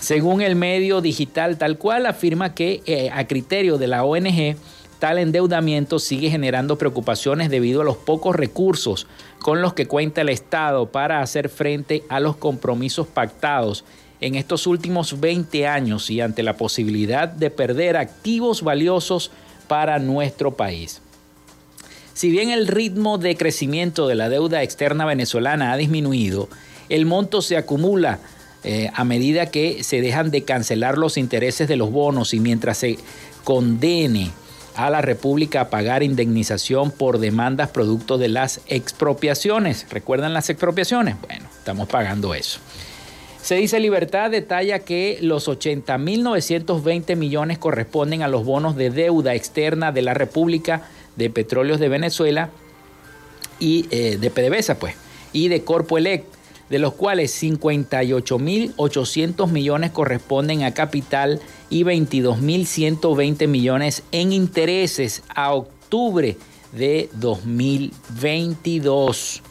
Según 0.00 0.42
el 0.42 0.54
medio 0.54 1.00
digital 1.00 1.58
tal 1.58 1.78
cual, 1.78 2.06
afirma 2.06 2.54
que 2.54 2.82
eh, 2.86 3.10
a 3.12 3.26
criterio 3.26 3.78
de 3.78 3.88
la 3.88 4.04
ONG, 4.04 4.56
tal 4.98 5.18
endeudamiento 5.18 5.98
sigue 5.98 6.30
generando 6.30 6.78
preocupaciones 6.78 7.50
debido 7.50 7.80
a 7.80 7.84
los 7.84 7.96
pocos 7.96 8.34
recursos 8.34 9.06
con 9.38 9.62
los 9.62 9.74
que 9.74 9.86
cuenta 9.86 10.20
el 10.20 10.28
Estado 10.28 10.90
para 10.90 11.20
hacer 11.20 11.48
frente 11.48 12.04
a 12.08 12.20
los 12.20 12.36
compromisos 12.36 13.06
pactados 13.06 13.84
en 14.20 14.34
estos 14.34 14.66
últimos 14.66 15.20
20 15.20 15.66
años 15.66 16.10
y 16.10 16.20
ante 16.20 16.42
la 16.42 16.56
posibilidad 16.56 17.28
de 17.28 17.50
perder 17.50 17.96
activos 17.96 18.62
valiosos 18.62 19.30
para 19.68 19.98
nuestro 19.98 20.54
país. 20.54 21.00
Si 22.14 22.30
bien 22.30 22.50
el 22.50 22.66
ritmo 22.66 23.18
de 23.18 23.36
crecimiento 23.36 24.08
de 24.08 24.16
la 24.16 24.28
deuda 24.28 24.62
externa 24.62 25.04
venezolana 25.04 25.72
ha 25.72 25.76
disminuido, 25.76 26.48
el 26.88 27.06
monto 27.06 27.42
se 27.42 27.56
acumula 27.56 28.18
eh, 28.64 28.90
a 28.92 29.04
medida 29.04 29.52
que 29.52 29.84
se 29.84 30.00
dejan 30.00 30.32
de 30.32 30.42
cancelar 30.42 30.98
los 30.98 31.16
intereses 31.16 31.68
de 31.68 31.76
los 31.76 31.92
bonos 31.92 32.34
y 32.34 32.40
mientras 32.40 32.78
se 32.78 32.98
condene 33.44 34.32
a 34.74 34.90
la 34.90 35.00
República 35.00 35.60
a 35.60 35.70
pagar 35.70 36.02
indemnización 36.02 36.90
por 36.90 37.18
demandas 37.18 37.70
producto 37.70 38.18
de 38.18 38.28
las 38.28 38.60
expropiaciones. 38.66 39.86
¿Recuerdan 39.90 40.34
las 40.34 40.50
expropiaciones? 40.50 41.16
Bueno, 41.20 41.48
estamos 41.56 41.88
pagando 41.88 42.34
eso. 42.34 42.60
Se 43.48 43.54
dice 43.54 43.80
Libertad 43.80 44.30
detalla 44.30 44.80
que 44.80 45.16
los 45.22 45.48
80.920 45.48 47.16
millones 47.16 47.56
corresponden 47.56 48.20
a 48.20 48.28
los 48.28 48.44
bonos 48.44 48.76
de 48.76 48.90
deuda 48.90 49.34
externa 49.34 49.90
de 49.90 50.02
la 50.02 50.12
República 50.12 50.82
de 51.16 51.30
Petróleos 51.30 51.80
de 51.80 51.88
Venezuela 51.88 52.50
y 53.58 53.86
eh, 53.90 54.18
de 54.18 54.30
PDVSA, 54.30 54.78
pues, 54.78 54.96
y 55.32 55.48
de 55.48 55.64
Corpo 55.64 55.96
Elect, 55.96 56.26
de 56.68 56.78
los 56.78 56.92
cuales 56.92 57.42
58.800 57.42 59.50
millones 59.50 59.92
corresponden 59.92 60.64
a 60.64 60.74
capital 60.74 61.40
y 61.70 61.84
22.120 61.84 63.48
millones 63.48 64.02
en 64.12 64.34
intereses 64.34 65.22
a 65.34 65.54
octubre 65.54 66.36
de 66.72 67.08
2022. 67.14 69.42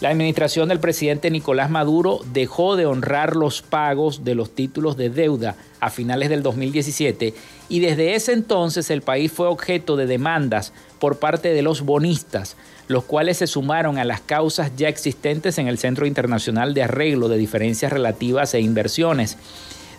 La 0.00 0.10
administración 0.10 0.68
del 0.68 0.80
presidente 0.80 1.30
Nicolás 1.30 1.70
Maduro 1.70 2.20
dejó 2.32 2.74
de 2.74 2.84
honrar 2.84 3.36
los 3.36 3.62
pagos 3.62 4.24
de 4.24 4.34
los 4.34 4.54
títulos 4.54 4.96
de 4.96 5.08
deuda 5.08 5.54
a 5.78 5.88
finales 5.88 6.30
del 6.30 6.42
2017 6.42 7.32
y 7.68 7.80
desde 7.80 8.14
ese 8.14 8.32
entonces 8.32 8.90
el 8.90 9.02
país 9.02 9.30
fue 9.30 9.46
objeto 9.46 9.96
de 9.96 10.06
demandas 10.06 10.72
por 10.98 11.18
parte 11.18 11.50
de 11.54 11.62
los 11.62 11.82
bonistas, 11.82 12.56
los 12.88 13.04
cuales 13.04 13.38
se 13.38 13.46
sumaron 13.46 13.96
a 13.96 14.04
las 14.04 14.20
causas 14.20 14.72
ya 14.76 14.88
existentes 14.88 15.58
en 15.58 15.68
el 15.68 15.78
Centro 15.78 16.06
Internacional 16.06 16.74
de 16.74 16.82
Arreglo 16.82 17.28
de 17.28 17.38
Diferencias 17.38 17.92
Relativas 17.92 18.52
e 18.54 18.60
Inversiones 18.60 19.38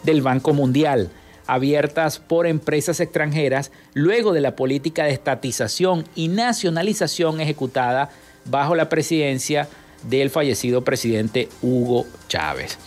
del 0.03 0.21
Banco 0.21 0.53
Mundial, 0.53 1.09
abiertas 1.47 2.19
por 2.19 2.47
empresas 2.47 2.99
extranjeras 2.99 3.71
luego 3.93 4.33
de 4.33 4.41
la 4.41 4.57
política 4.57 5.05
de 5.05 5.11
estatización 5.11 6.03
y 6.15 6.27
nacionalización 6.27 7.39
ejecutada 7.39 8.09
bajo 8.45 8.75
la 8.75 8.89
presidencia 8.89 9.67
del 10.09 10.29
fallecido 10.29 10.83
presidente 10.83 11.49
Hugo 11.61 12.05
Chávez. 12.27 12.77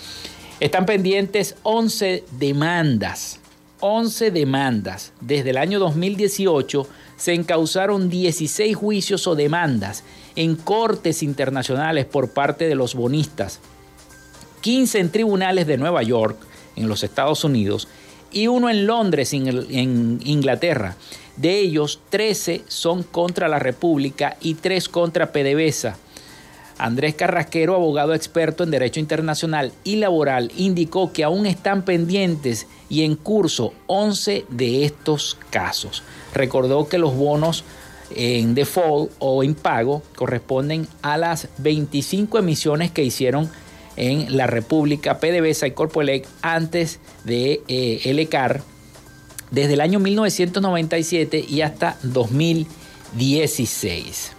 Están 0.60 0.86
pendientes 0.86 1.56
11 1.62 2.24
demandas, 2.32 3.38
11 3.80 4.30
demandas. 4.30 5.12
Desde 5.20 5.50
el 5.50 5.56
año 5.56 5.78
2018 5.78 6.86
se 7.16 7.34
encausaron 7.34 8.08
16 8.08 8.76
juicios 8.76 9.26
o 9.26 9.34
demandas 9.34 10.04
en 10.36 10.56
cortes 10.56 11.22
internacionales 11.22 12.06
por 12.06 12.30
parte 12.30 12.68
de 12.68 12.74
los 12.74 12.94
bonistas, 12.94 13.60
15 14.60 14.98
en 14.98 15.10
tribunales 15.10 15.66
de 15.66 15.78
Nueva 15.78 16.02
York, 16.02 16.38
en 16.76 16.88
los 16.88 17.02
Estados 17.02 17.44
Unidos, 17.44 17.88
y 18.30 18.46
uno 18.46 18.68
en 18.68 18.86
Londres, 18.86 19.32
en 19.32 20.20
Inglaterra. 20.24 20.96
De 21.36 21.58
ellos, 21.60 22.00
13 22.10 22.62
son 22.66 23.04
contra 23.04 23.48
la 23.48 23.60
República 23.60 24.36
y 24.40 24.54
3 24.54 24.88
contra 24.88 25.32
PDVSA. 25.32 25.96
Andrés 26.78 27.14
Carrasquero, 27.14 27.74
abogado 27.74 28.14
experto 28.14 28.64
en 28.64 28.70
Derecho 28.70 29.00
Internacional 29.00 29.72
y 29.84 29.96
Laboral, 29.96 30.52
indicó 30.56 31.12
que 31.12 31.24
aún 31.24 31.44
están 31.46 31.84
pendientes 31.84 32.66
y 32.88 33.02
en 33.02 33.16
curso 33.16 33.74
11 33.88 34.46
de 34.48 34.84
estos 34.84 35.36
casos. 35.50 36.02
Recordó 36.32 36.88
que 36.88 36.98
los 36.98 37.14
bonos 37.14 37.64
en 38.14 38.54
default 38.54 39.10
o 39.18 39.42
impago 39.42 40.02
corresponden 40.16 40.88
a 41.02 41.18
las 41.18 41.48
25 41.58 42.38
emisiones 42.38 42.90
que 42.90 43.04
hicieron 43.04 43.50
en 43.96 44.34
la 44.36 44.46
República 44.46 45.18
PDVSA 45.18 45.66
y 45.66 45.72
Corpoelec 45.72 46.26
antes 46.40 47.00
de 47.24 47.60
eh, 47.66 48.00
desde 49.50 49.74
el 49.74 49.80
año 49.80 49.98
1997 49.98 51.44
y 51.48 51.62
hasta 51.62 51.98
2016. 52.02 54.37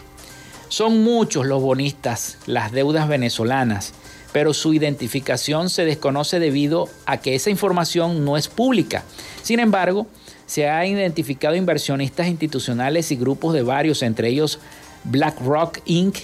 Son 0.69 1.03
muchos 1.03 1.47
los 1.47 1.63
bonistas, 1.63 2.37
las 2.45 2.71
deudas 2.71 3.07
venezolanas, 3.07 3.93
pero 4.31 4.53
su 4.53 4.75
identificación 4.75 5.71
se 5.71 5.83
desconoce 5.83 6.39
debido 6.39 6.87
a 7.07 7.17
que 7.17 7.33
esa 7.33 7.49
información 7.49 8.23
no 8.23 8.37
es 8.37 8.47
pública. 8.47 9.03
Sin 9.41 9.59
embargo, 9.59 10.05
se 10.45 10.69
han 10.69 10.85
identificado 10.85 11.55
inversionistas 11.55 12.27
institucionales 12.27 13.11
y 13.11 13.15
grupos 13.15 13.55
de 13.55 13.63
varios, 13.63 14.03
entre 14.03 14.29
ellos 14.29 14.59
BlackRock 15.05 15.79
Inc., 15.85 16.17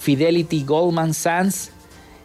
Fidelity 0.00 0.64
Goldman 0.64 1.14
Sachs 1.14 1.70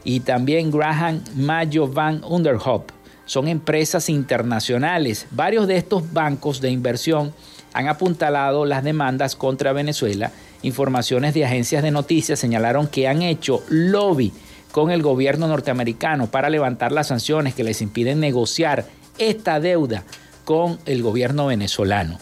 y 0.03 0.21
también 0.21 0.71
Graham 0.71 1.23
Mayo 1.35 1.87
Van 1.87 2.23
Underhop. 2.23 2.89
Son 3.25 3.47
empresas 3.47 4.09
internacionales. 4.09 5.27
Varios 5.29 5.67
de 5.67 5.77
estos 5.77 6.11
bancos 6.11 6.59
de 6.59 6.71
inversión 6.71 7.35
han 7.73 7.87
apuntalado 7.87 8.65
las 8.65 8.83
demandas 8.83 9.35
contra 9.35 9.73
Venezuela 9.73 10.31
Informaciones 10.63 11.33
de 11.33 11.45
agencias 11.45 11.83
de 11.83 11.91
noticias 11.91 12.39
señalaron 12.39 12.87
que 12.87 13.07
han 13.07 13.21
hecho 13.21 13.63
lobby 13.69 14.33
con 14.71 14.91
el 14.91 15.01
gobierno 15.01 15.47
norteamericano 15.47 16.27
para 16.27 16.49
levantar 16.49 16.91
las 16.91 17.07
sanciones 17.07 17.53
que 17.53 17.63
les 17.63 17.81
impiden 17.81 18.19
negociar 18.19 18.85
esta 19.17 19.59
deuda 19.59 20.03
con 20.45 20.79
el 20.85 21.01
gobierno 21.01 21.47
venezolano. 21.47 22.19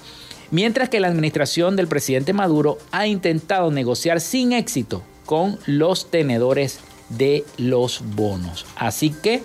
Mientras 0.51 0.89
que 0.89 0.99
la 0.99 1.07
administración 1.07 1.75
del 1.75 1.87
presidente 1.87 2.33
Maduro 2.33 2.77
ha 2.91 3.07
intentado 3.07 3.71
negociar 3.71 4.21
sin 4.21 4.53
éxito 4.53 5.03
con 5.25 5.57
los 5.65 6.11
tenedores 6.11 6.79
de 7.09 7.43
los 7.57 8.03
bonos. 8.15 8.65
Así 8.75 9.09
que 9.09 9.41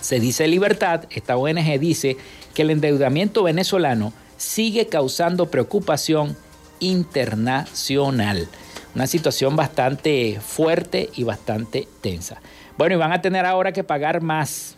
se 0.00 0.20
dice 0.20 0.46
libertad, 0.48 1.04
esta 1.10 1.36
ONG 1.36 1.78
dice 1.78 2.16
que 2.54 2.62
el 2.62 2.70
endeudamiento 2.70 3.42
venezolano 3.42 4.12
sigue 4.36 4.88
causando 4.88 5.50
preocupación 5.50 6.36
internacional. 6.82 8.48
Una 8.94 9.06
situación 9.06 9.56
bastante 9.56 10.38
fuerte 10.44 11.08
y 11.14 11.24
bastante 11.24 11.88
tensa. 12.00 12.42
Bueno, 12.76 12.96
y 12.96 12.98
van 12.98 13.12
a 13.12 13.22
tener 13.22 13.46
ahora 13.46 13.72
que 13.72 13.84
pagar 13.84 14.20
más. 14.20 14.76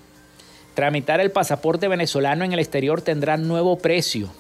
Tramitar 0.74 1.20
el 1.20 1.30
pasaporte 1.30 1.88
venezolano 1.88 2.44
en 2.44 2.52
el 2.52 2.58
exterior 2.58 3.00
tendrá 3.00 3.36
nuevo 3.36 3.78
precio. 3.78 4.30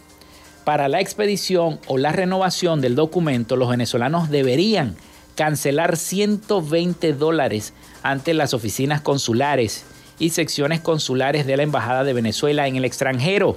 Para 0.64 0.88
la 0.88 1.00
expedición 1.00 1.80
o 1.86 1.98
la 1.98 2.12
renovación 2.12 2.80
del 2.80 2.94
documento, 2.94 3.56
los 3.56 3.68
venezolanos 3.68 4.30
deberían 4.30 4.96
cancelar 5.34 5.96
120 5.96 7.12
dólares 7.14 7.72
ante 8.02 8.34
las 8.34 8.54
oficinas 8.54 9.00
consulares 9.00 9.84
y 10.18 10.30
secciones 10.30 10.80
consulares 10.80 11.46
de 11.46 11.56
la 11.56 11.64
Embajada 11.64 12.04
de 12.04 12.12
Venezuela 12.12 12.68
en 12.68 12.76
el 12.76 12.84
extranjero. 12.84 13.56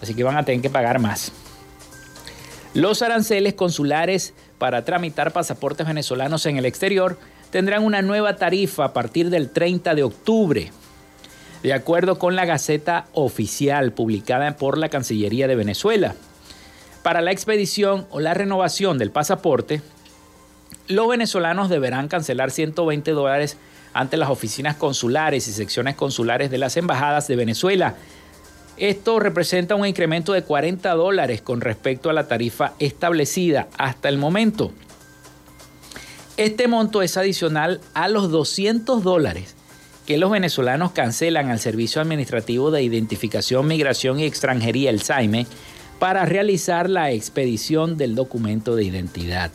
Así 0.00 0.14
que 0.14 0.24
van 0.24 0.36
a 0.36 0.44
tener 0.44 0.62
que 0.62 0.70
pagar 0.70 0.98
más. 0.98 1.32
Los 2.78 3.02
aranceles 3.02 3.54
consulares 3.54 4.34
para 4.56 4.84
tramitar 4.84 5.32
pasaportes 5.32 5.84
venezolanos 5.84 6.46
en 6.46 6.58
el 6.58 6.64
exterior 6.64 7.18
tendrán 7.50 7.84
una 7.84 8.02
nueva 8.02 8.36
tarifa 8.36 8.84
a 8.84 8.92
partir 8.92 9.30
del 9.30 9.50
30 9.50 9.96
de 9.96 10.04
octubre. 10.04 10.70
De 11.64 11.72
acuerdo 11.72 12.20
con 12.20 12.36
la 12.36 12.44
Gaceta 12.44 13.06
Oficial 13.14 13.90
publicada 13.90 14.56
por 14.56 14.78
la 14.78 14.90
Cancillería 14.90 15.48
de 15.48 15.56
Venezuela, 15.56 16.14
para 17.02 17.20
la 17.20 17.32
expedición 17.32 18.06
o 18.10 18.20
la 18.20 18.32
renovación 18.32 18.96
del 18.96 19.10
pasaporte, 19.10 19.82
los 20.86 21.08
venezolanos 21.08 21.70
deberán 21.70 22.06
cancelar 22.06 22.52
120 22.52 23.10
dólares 23.10 23.56
ante 23.92 24.16
las 24.16 24.30
oficinas 24.30 24.76
consulares 24.76 25.48
y 25.48 25.52
secciones 25.52 25.96
consulares 25.96 26.48
de 26.48 26.58
las 26.58 26.76
embajadas 26.76 27.26
de 27.26 27.34
Venezuela 27.34 27.96
esto 28.78 29.18
representa 29.20 29.74
un 29.74 29.86
incremento 29.86 30.32
de 30.32 30.42
40 30.42 30.94
dólares 30.94 31.42
con 31.42 31.60
respecto 31.60 32.10
a 32.10 32.12
la 32.12 32.28
tarifa 32.28 32.74
establecida 32.78 33.68
hasta 33.76 34.08
el 34.08 34.18
momento. 34.18 34.72
Este 36.36 36.68
monto 36.68 37.02
es 37.02 37.16
adicional 37.16 37.80
a 37.94 38.08
los 38.08 38.30
200 38.30 39.02
dólares 39.02 39.56
que 40.06 40.18
los 40.18 40.30
venezolanos 40.30 40.92
cancelan 40.92 41.50
al 41.50 41.58
Servicio 41.58 42.00
Administrativo 42.00 42.70
de 42.70 42.82
Identificación, 42.82 43.66
Migración 43.66 44.20
y 44.20 44.24
Extranjería, 44.24 44.88
el 44.88 45.02
SAIME, 45.02 45.46
para 45.98 46.24
realizar 46.24 46.88
la 46.88 47.10
expedición 47.10 47.96
del 47.96 48.14
documento 48.14 48.76
de 48.76 48.84
identidad. 48.84 49.50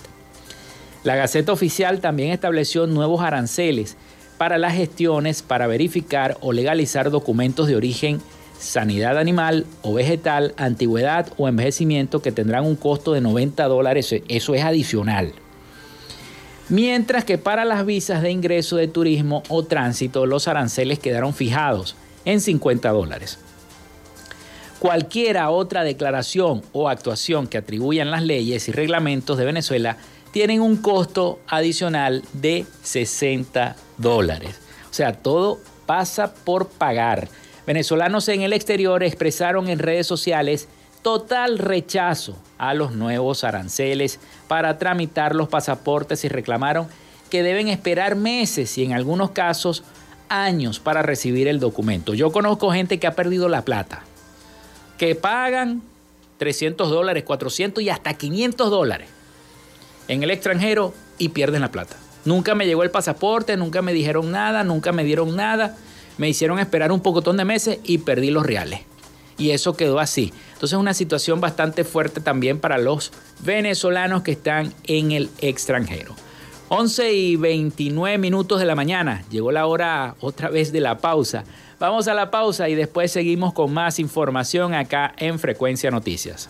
La 1.04 1.16
Gaceta 1.16 1.54
Oficial 1.54 2.02
también 2.02 2.32
estableció 2.32 2.86
nuevos 2.86 3.22
aranceles 3.22 3.98
para 4.38 4.58
las 4.58 4.76
gestiones 4.76 5.42
para 5.42 5.68
verificar 5.68 6.38
o 6.42 6.54
legalizar 6.54 7.10
documentos 7.10 7.68
de 7.68 7.76
origen 7.76 8.22
sanidad 8.58 9.18
animal 9.18 9.66
o 9.82 9.94
vegetal, 9.94 10.54
antigüedad 10.58 11.28
o 11.38 11.48
envejecimiento 11.48 12.22
que 12.22 12.32
tendrán 12.32 12.66
un 12.66 12.76
costo 12.76 13.14
de 13.14 13.22
90 13.22 13.64
dólares. 13.66 14.16
Eso 14.28 14.56
es 14.56 14.64
adicional. 14.64 15.34
Mientras 16.70 17.26
que 17.26 17.38
para 17.38 17.66
las 17.66 17.86
visas 17.86 18.22
de 18.22 18.32
ingreso 18.32 18.78
de 18.78 18.88
turismo 18.88 19.44
o 19.50 19.64
tránsito 19.64 20.26
los 20.26 20.48
aranceles 20.48 21.00
quedaron 21.00 21.34
fijados 21.34 21.96
en 22.26 22.40
50 22.40 22.90
dólares. 22.90 23.38
Cualquiera 24.80 25.50
otra 25.50 25.84
declaración 25.84 26.62
o 26.74 26.90
actuación 26.90 27.48
que 27.48 27.58
atribuyan 27.58 28.12
las 28.12 28.24
leyes 28.24 28.68
y 28.68 28.72
reglamentos 28.72 29.38
de 29.38 29.46
Venezuela 29.46 29.98
tienen 30.32 30.62
un 30.62 30.78
costo 30.78 31.40
adicional 31.48 32.24
de 32.34 32.66
60 32.82 33.76
dólares. 33.98 34.60
O 34.90 34.94
sea, 34.94 35.14
todo 35.14 35.60
pasa 35.86 36.34
por 36.34 36.68
pagar. 36.68 37.30
Venezolanos 37.66 38.28
en 38.28 38.42
el 38.42 38.54
exterior 38.54 39.04
expresaron 39.04 39.70
en 39.70 39.80
redes 39.80 40.08
sociales 40.08 40.68
total 41.02 41.60
rechazo 41.60 42.38
a 42.58 42.74
los 42.74 42.94
nuevos 42.94 43.44
aranceles 43.44 44.20
para 44.48 44.78
tramitar 44.78 45.36
los 45.36 45.50
pasaportes 45.50 46.24
y 46.26 46.30
reclamaron 46.30 46.88
que 47.30 47.44
deben 47.44 47.68
esperar 47.68 48.16
meses 48.16 48.78
y 48.78 48.84
en 48.84 48.94
algunos 48.94 49.32
casos 49.32 49.84
años 50.30 50.80
para 50.80 51.02
recibir 51.02 51.48
el 51.48 51.60
documento. 51.60 52.14
Yo 52.14 52.32
conozco 52.32 52.72
gente 52.72 53.00
que 53.00 53.08
ha 53.08 53.16
perdido 53.16 53.50
la 53.50 53.64
plata, 53.64 54.04
que 54.98 55.16
pagan 55.16 55.82
300 56.38 56.90
dólares, 56.90 57.24
400 57.24 57.84
y 57.84 57.90
hasta 57.90 58.14
500 58.14 58.70
dólares 58.70 59.10
en 60.08 60.24
el 60.24 60.32
extranjero 60.32 60.94
y 61.18 61.30
pierden 61.30 61.62
la 61.62 61.72
plata. 61.72 61.96
Nunca 62.26 62.56
me 62.56 62.66
llegó 62.66 62.84
el 62.84 62.92
pasaporte, 62.92 63.58
nunca 63.58 63.82
me 63.82 63.94
dijeron 63.94 64.32
nada, 64.32 64.64
nunca 64.64 64.92
me 64.92 65.04
dieron 65.04 65.36
nada. 65.36 65.76
Me 66.18 66.30
hicieron 66.30 66.60
esperar 66.60 66.92
un 66.92 67.02
pocotón 67.02 67.38
de 67.38 67.46
meses 67.46 67.80
y 67.84 68.00
perdí 68.00 68.30
los 68.30 68.46
reales. 68.46 68.82
Y 69.38 69.52
eso 69.52 69.76
quedó 69.76 70.00
así. 70.00 70.32
Entonces 70.54 70.74
es 70.74 70.80
una 70.80 70.94
situación 70.94 71.42
bastante 71.42 71.84
fuerte 71.84 72.22
también 72.22 72.60
para 72.60 72.78
los 72.78 73.12
venezolanos 73.40 74.22
que 74.22 74.32
están 74.32 74.74
en 74.86 75.12
el 75.12 75.30
extranjero. 75.40 76.16
11 76.70 77.14
y 77.14 77.36
29 77.36 78.18
minutos 78.18 78.60
de 78.60 78.66
la 78.66 78.76
mañana. 78.76 79.24
Llegó 79.30 79.52
la 79.52 79.66
hora 79.66 80.16
otra 80.20 80.50
vez 80.50 80.72
de 80.72 80.80
la 80.80 80.98
pausa. 80.98 81.44
Vamos 81.80 82.08
a 82.08 82.14
la 82.14 82.32
pausa 82.32 82.70
y 82.70 82.76
después 82.76 83.12
seguimos 83.12 83.54
con 83.54 83.74
más 83.74 84.00
información 84.00 84.74
acá 84.74 85.14
en 85.18 85.38
Frecuencia 85.38 85.92
Noticias. 85.92 86.50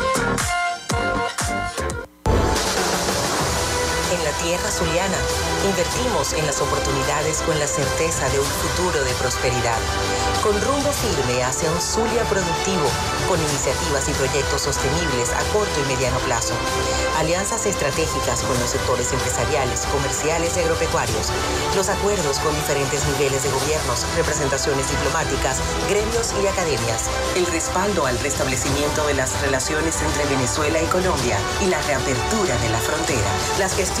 En 4.11 4.23
la 4.25 4.31
tierra 4.43 4.69
zuliana 4.69 5.17
Invertimos 5.63 6.33
en 6.33 6.47
las 6.47 6.59
oportunidades 6.59 7.43
con 7.43 7.57
la 7.59 7.67
certeza 7.67 8.27
de 8.29 8.39
un 8.39 8.45
futuro 8.45 9.03
de 9.03 9.13
prosperidad. 9.13 9.77
Con 10.41 10.59
rumbo 10.59 10.91
firme 10.91 11.43
hacia 11.43 11.69
un 11.69 11.79
Zulia 11.79 12.23
productivo, 12.23 12.89
con 13.29 13.39
iniciativas 13.39 14.09
y 14.09 14.13
proyectos 14.13 14.63
sostenibles 14.63 15.29
a 15.29 15.43
corto 15.53 15.79
y 15.79 15.93
mediano 15.93 16.17
plazo. 16.25 16.55
Alianzas 17.19 17.67
estratégicas 17.67 18.41
con 18.41 18.59
los 18.59 18.71
sectores 18.71 19.13
empresariales, 19.13 19.85
comerciales 19.85 20.57
y 20.57 20.61
agropecuarios. 20.61 21.29
Los 21.75 21.89
acuerdos 21.89 22.39
con 22.39 22.55
diferentes 22.55 23.05
niveles 23.05 23.43
de 23.43 23.51
gobiernos, 23.51 24.07
representaciones 24.17 24.89
diplomáticas, 24.89 25.61
gremios 25.87 26.33
y 26.41 26.47
academias. 26.47 27.05
El 27.35 27.45
respaldo 27.45 28.07
al 28.07 28.17
restablecimiento 28.17 29.05
de 29.05 29.13
las 29.13 29.39
relaciones 29.41 30.01
entre 30.01 30.25
Venezuela 30.25 30.81
y 30.81 30.87
Colombia 30.87 31.37
y 31.61 31.67
la 31.67 31.79
reapertura 31.83 32.57
de 32.57 32.69
la 32.69 32.79
frontera. 32.79 33.29
Las 33.59 33.75
gestiones 33.75 34.00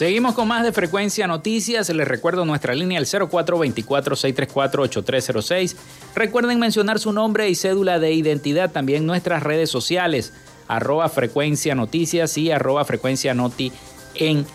Seguimos 0.00 0.34
con 0.34 0.48
más 0.48 0.62
de 0.62 0.72
Frecuencia 0.72 1.26
Noticias. 1.26 1.90
Les 1.90 2.08
recuerdo 2.08 2.46
nuestra 2.46 2.74
línea 2.74 2.98
el 2.98 3.04
0424-634-8306. 3.04 5.76
Recuerden 6.14 6.58
mencionar 6.58 6.98
su 6.98 7.12
nombre 7.12 7.50
y 7.50 7.54
cédula 7.54 7.98
de 7.98 8.14
identidad. 8.14 8.70
También 8.70 9.04
nuestras 9.04 9.42
redes 9.42 9.68
sociales, 9.68 10.32
arroba 10.68 11.10
Frecuencia 11.10 11.74
Noticias 11.74 12.38
y 12.38 12.50
arroba 12.50 12.86
Frecuencia 12.86 13.34
Noti 13.34 13.72
en, 14.14 14.46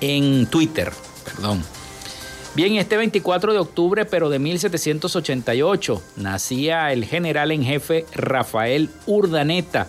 en 0.00 0.46
Twitter. 0.46 0.92
Perdón. 1.26 1.62
Bien, 2.54 2.76
este 2.76 2.96
24 2.96 3.52
de 3.52 3.58
octubre, 3.58 4.06
pero 4.06 4.30
de 4.30 4.38
1788, 4.38 6.02
nacía 6.16 6.90
el 6.94 7.04
general 7.04 7.52
en 7.52 7.64
jefe 7.64 8.06
Rafael 8.14 8.88
Urdaneta 9.04 9.88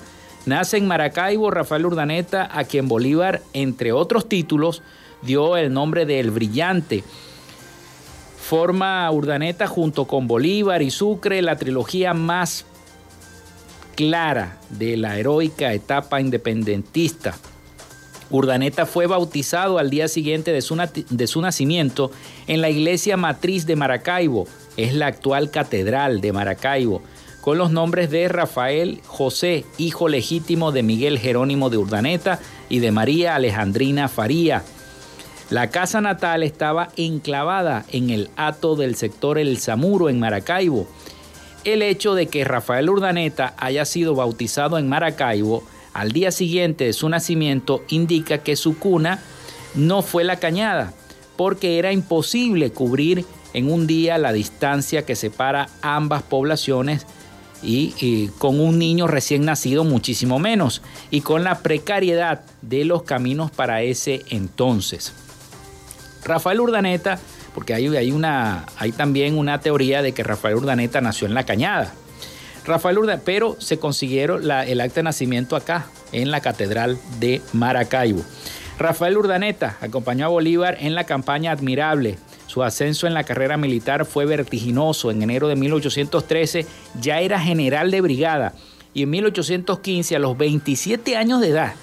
Nace 0.50 0.78
en 0.78 0.88
Maracaibo 0.88 1.52
Rafael 1.52 1.86
Urdaneta, 1.86 2.50
a 2.52 2.64
quien 2.64 2.88
Bolívar, 2.88 3.44
entre 3.54 3.92
otros 3.92 4.28
títulos, 4.28 4.82
dio 5.22 5.56
el 5.58 5.72
nombre 5.72 6.08
de 6.08 6.20
El 6.20 6.32
Brillante. 6.32 7.04
Forma 8.42 9.12
Urdaneta 9.12 9.68
junto 9.68 10.06
con 10.06 10.26
Bolívar 10.26 10.82
y 10.82 10.90
Sucre 10.90 11.44
la 11.44 11.56
trilogía 11.56 12.16
más 12.16 12.66
clara 13.96 14.58
de 14.72 14.98
la 14.98 15.20
heroica 15.20 15.72
etapa 15.72 16.20
independentista. 16.20 17.38
Urdaneta 18.32 18.88
fue 18.88 19.06
bautizado 19.06 19.78
al 19.78 19.92
día 19.92 20.08
siguiente 20.08 20.52
de 20.52 20.64
su, 20.64 20.76
de 21.12 21.28
su, 21.28 21.42
nacimiento 21.42 22.10
en 22.48 22.62
la 22.62 22.72
iglesia 22.72 23.18
matriz 23.18 23.68
de 23.68 23.76
Maracaibo, 23.76 24.48
es 24.78 24.96
la 24.96 25.06
actual 25.06 25.52
catedral 25.52 26.22
de 26.22 26.34
Maracaibo, 26.34 27.04
con 27.50 27.58
los 27.58 27.72
nombres 27.72 28.12
de 28.12 28.28
Rafael 28.28 29.02
José, 29.08 29.66
hijo 29.80 30.08
legítimo 30.08 30.72
de 30.72 30.84
Miguel 30.84 31.18
Jerónimo 31.18 31.72
de 31.72 31.78
Urdaneta 31.78 32.40
y 32.70 32.78
de 32.78 32.92
María 32.92 33.34
Alejandrina 33.34 34.08
Faría. 34.08 34.62
La 35.50 35.72
casa 35.72 36.00
natal 36.00 36.44
estaba 36.44 36.90
enclavada 36.96 37.86
en 37.92 38.12
el 38.12 38.30
hato 38.36 38.76
del 38.76 38.94
sector 38.96 39.40
El 39.40 39.58
Zamuro 39.58 40.10
en 40.10 40.20
Maracaibo 40.20 40.88
el 41.64 41.82
hecho 41.82 42.14
de 42.14 42.28
que 42.28 42.44
Rafael 42.44 42.88
Urdaneta 42.88 43.56
haya 43.58 43.84
sido 43.84 44.14
bautizado 44.14 44.78
en 44.78 44.88
Maracaibo 44.88 45.64
al 45.92 46.12
día 46.12 46.30
siguiente 46.30 46.84
de 46.84 46.94
su 46.94 47.10
nacimiento 47.10 47.84
indica 47.88 48.44
que 48.44 48.56
su 48.58 48.78
cuna 48.78 49.24
no 49.74 50.04
fue 50.04 50.24
la 50.24 50.36
cañada, 50.36 50.94
porque 51.36 51.80
era 51.80 51.94
imposible 51.94 52.70
cubrir 52.70 53.26
en 53.56 53.72
un 53.72 53.88
día 53.88 54.20
la 54.20 54.34
distancia 54.34 55.04
que 55.04 55.16
separa 55.16 55.68
ambas 55.82 56.22
poblaciones 56.22 57.08
y, 57.62 58.30
con 58.38 58.60
un 58.60 58.80
niño 58.80 59.08
recién 59.08 59.46
nacido 59.46 59.84
muchísimo 59.84 60.40
menos 60.40 60.82
y 61.12 61.22
con 61.22 61.44
la 61.44 61.60
precariedad 61.60 62.42
de 62.62 62.86
los 62.86 63.04
caminos 63.04 63.52
para 63.52 63.82
ese 63.82 64.24
entonces. 64.30 65.14
Rafael 66.24 66.60
Urdaneta 66.60 67.20
porque 67.54 67.74
hay, 67.74 67.88
hay, 67.88 68.12
una, 68.12 68.66
hay 68.78 68.92
también 68.92 69.38
una 69.38 69.60
teoría 69.60 70.02
de 70.02 70.14
que 70.14 70.24
Rafael 70.24 70.56
Urdaneta 70.56 71.02
nació 71.02 71.28
en 71.28 71.34
la 71.34 71.46
cañada. 71.46 71.94
Rafael 72.66 72.98
Urdaneta, 72.98 73.24
pero 73.26 73.60
se 73.60 73.80
consiguieron 73.80 74.44
el 74.44 74.82
acta 74.82 74.96
de 74.96 75.04
nacimiento 75.04 75.56
acá, 75.56 75.88
en 76.12 76.32
la 76.32 76.42
Catedral 76.42 76.98
de 77.20 77.42
Maracaibo. 77.54 78.24
Rafael 78.78 79.18
Urdaneta 79.18 79.78
acompañó 79.82 80.26
a 80.26 80.30
Bolívar 80.30 80.78
en 80.80 80.96
la 80.96 81.04
campaña 81.04 81.52
admirable. 81.52 82.18
Su 82.50 82.64
ascenso 82.64 83.06
en 83.06 83.14
la 83.14 83.26
carrera 83.26 83.58
militar 83.58 84.08
fue 84.08 84.26
vertiginoso. 84.26 85.12
En 85.12 85.22
enero 85.22 85.48
de 85.48 85.56
1813 85.56 86.66
ya 87.00 87.22
era 87.22 87.40
general 87.40 87.92
de 87.92 88.02
brigada 88.02 88.56
y 88.92 89.04
en 89.04 89.12
1815, 89.12 90.16
a 90.16 90.20
los 90.20 90.36
27 90.36 91.16
años 91.16 91.42
de 91.42 91.50
edad, 91.50 91.76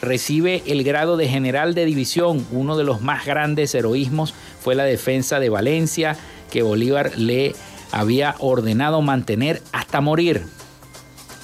recibe 0.00 0.62
el 0.64 0.82
grado 0.82 1.18
de 1.18 1.28
general 1.28 1.74
de 1.74 1.84
división. 1.84 2.46
Uno 2.52 2.78
de 2.78 2.84
los 2.84 3.02
más 3.02 3.26
grandes 3.26 3.74
heroísmos 3.74 4.32
fue 4.62 4.74
la 4.74 4.84
defensa 4.84 5.40
de 5.40 5.50
Valencia, 5.50 6.16
que 6.50 6.62
Bolívar 6.62 7.18
le 7.18 7.54
había 7.92 8.34
ordenado 8.38 9.02
mantener 9.02 9.62
hasta 9.72 10.00
morir. 10.00 10.46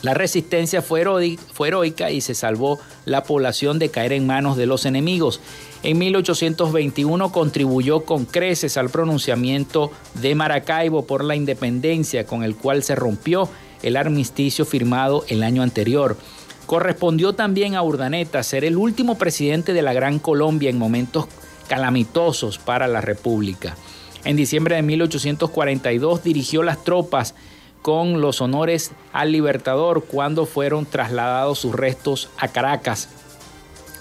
La 0.01 0.15
resistencia 0.15 0.81
fue, 0.81 1.03
heroica 1.03 2.11
y 2.11 2.23
se 2.23 2.35
salvó 2.35 2.79
la 3.05 3.25
población 3.25 3.79
de 3.79 3.91
caer 3.91 4.15
en 4.15 4.27
manos 4.27 4.57
de 4.57 4.65
los 4.65 4.87
enemigos. 4.87 5.43
En 5.85 5.99
1821 5.99 7.31
contribuyó 7.31 8.07
con 8.07 8.25
creces 8.25 8.79
al 8.79 8.89
pronunciamiento 8.89 9.91
de 10.15 10.35
Maracaibo 10.35 11.07
por 11.07 11.23
la 11.23 11.37
independencia, 11.37 12.25
con 12.25 12.43
el 12.43 12.57
cual 12.57 12.83
se 12.83 12.95
rompió 12.95 13.51
el 13.83 13.99
armisticio 13.99 14.65
firmado 14.65 15.27
el 15.29 15.43
año 15.43 15.63
anterior. 15.63 16.17
Correspondió 16.65 17.35
también 17.35 17.75
a 17.75 17.83
Urdaneta 17.83 18.43
ser 18.43 18.65
el 18.65 18.79
último 18.79 19.19
presidente 19.19 19.75
de 19.75 19.83
la 19.83 19.93
Gran 19.93 20.19
Colombia 20.19 20.71
en 20.71 20.79
momentos 20.79 21.27
calamitosos 21.69 22.57
para 22.57 22.89
la 22.89 23.03
República. 23.03 23.77
En 24.25 24.37
diciembre 24.37 24.77
de 24.77 24.83
1842 24.83 26.25
dirigió 26.25 26.63
las 26.63 26.83
tropas 26.83 27.35
con 27.83 28.23
los 28.23 28.41
honores 28.41 28.93
al 29.13 29.33
Libertador 29.33 30.07
cuando 30.07 30.47
fueron 30.47 30.87
trasladados 30.87 31.59
sus 31.59 31.75
restos 31.75 32.31
a 32.39 32.49
Caracas. 32.49 33.11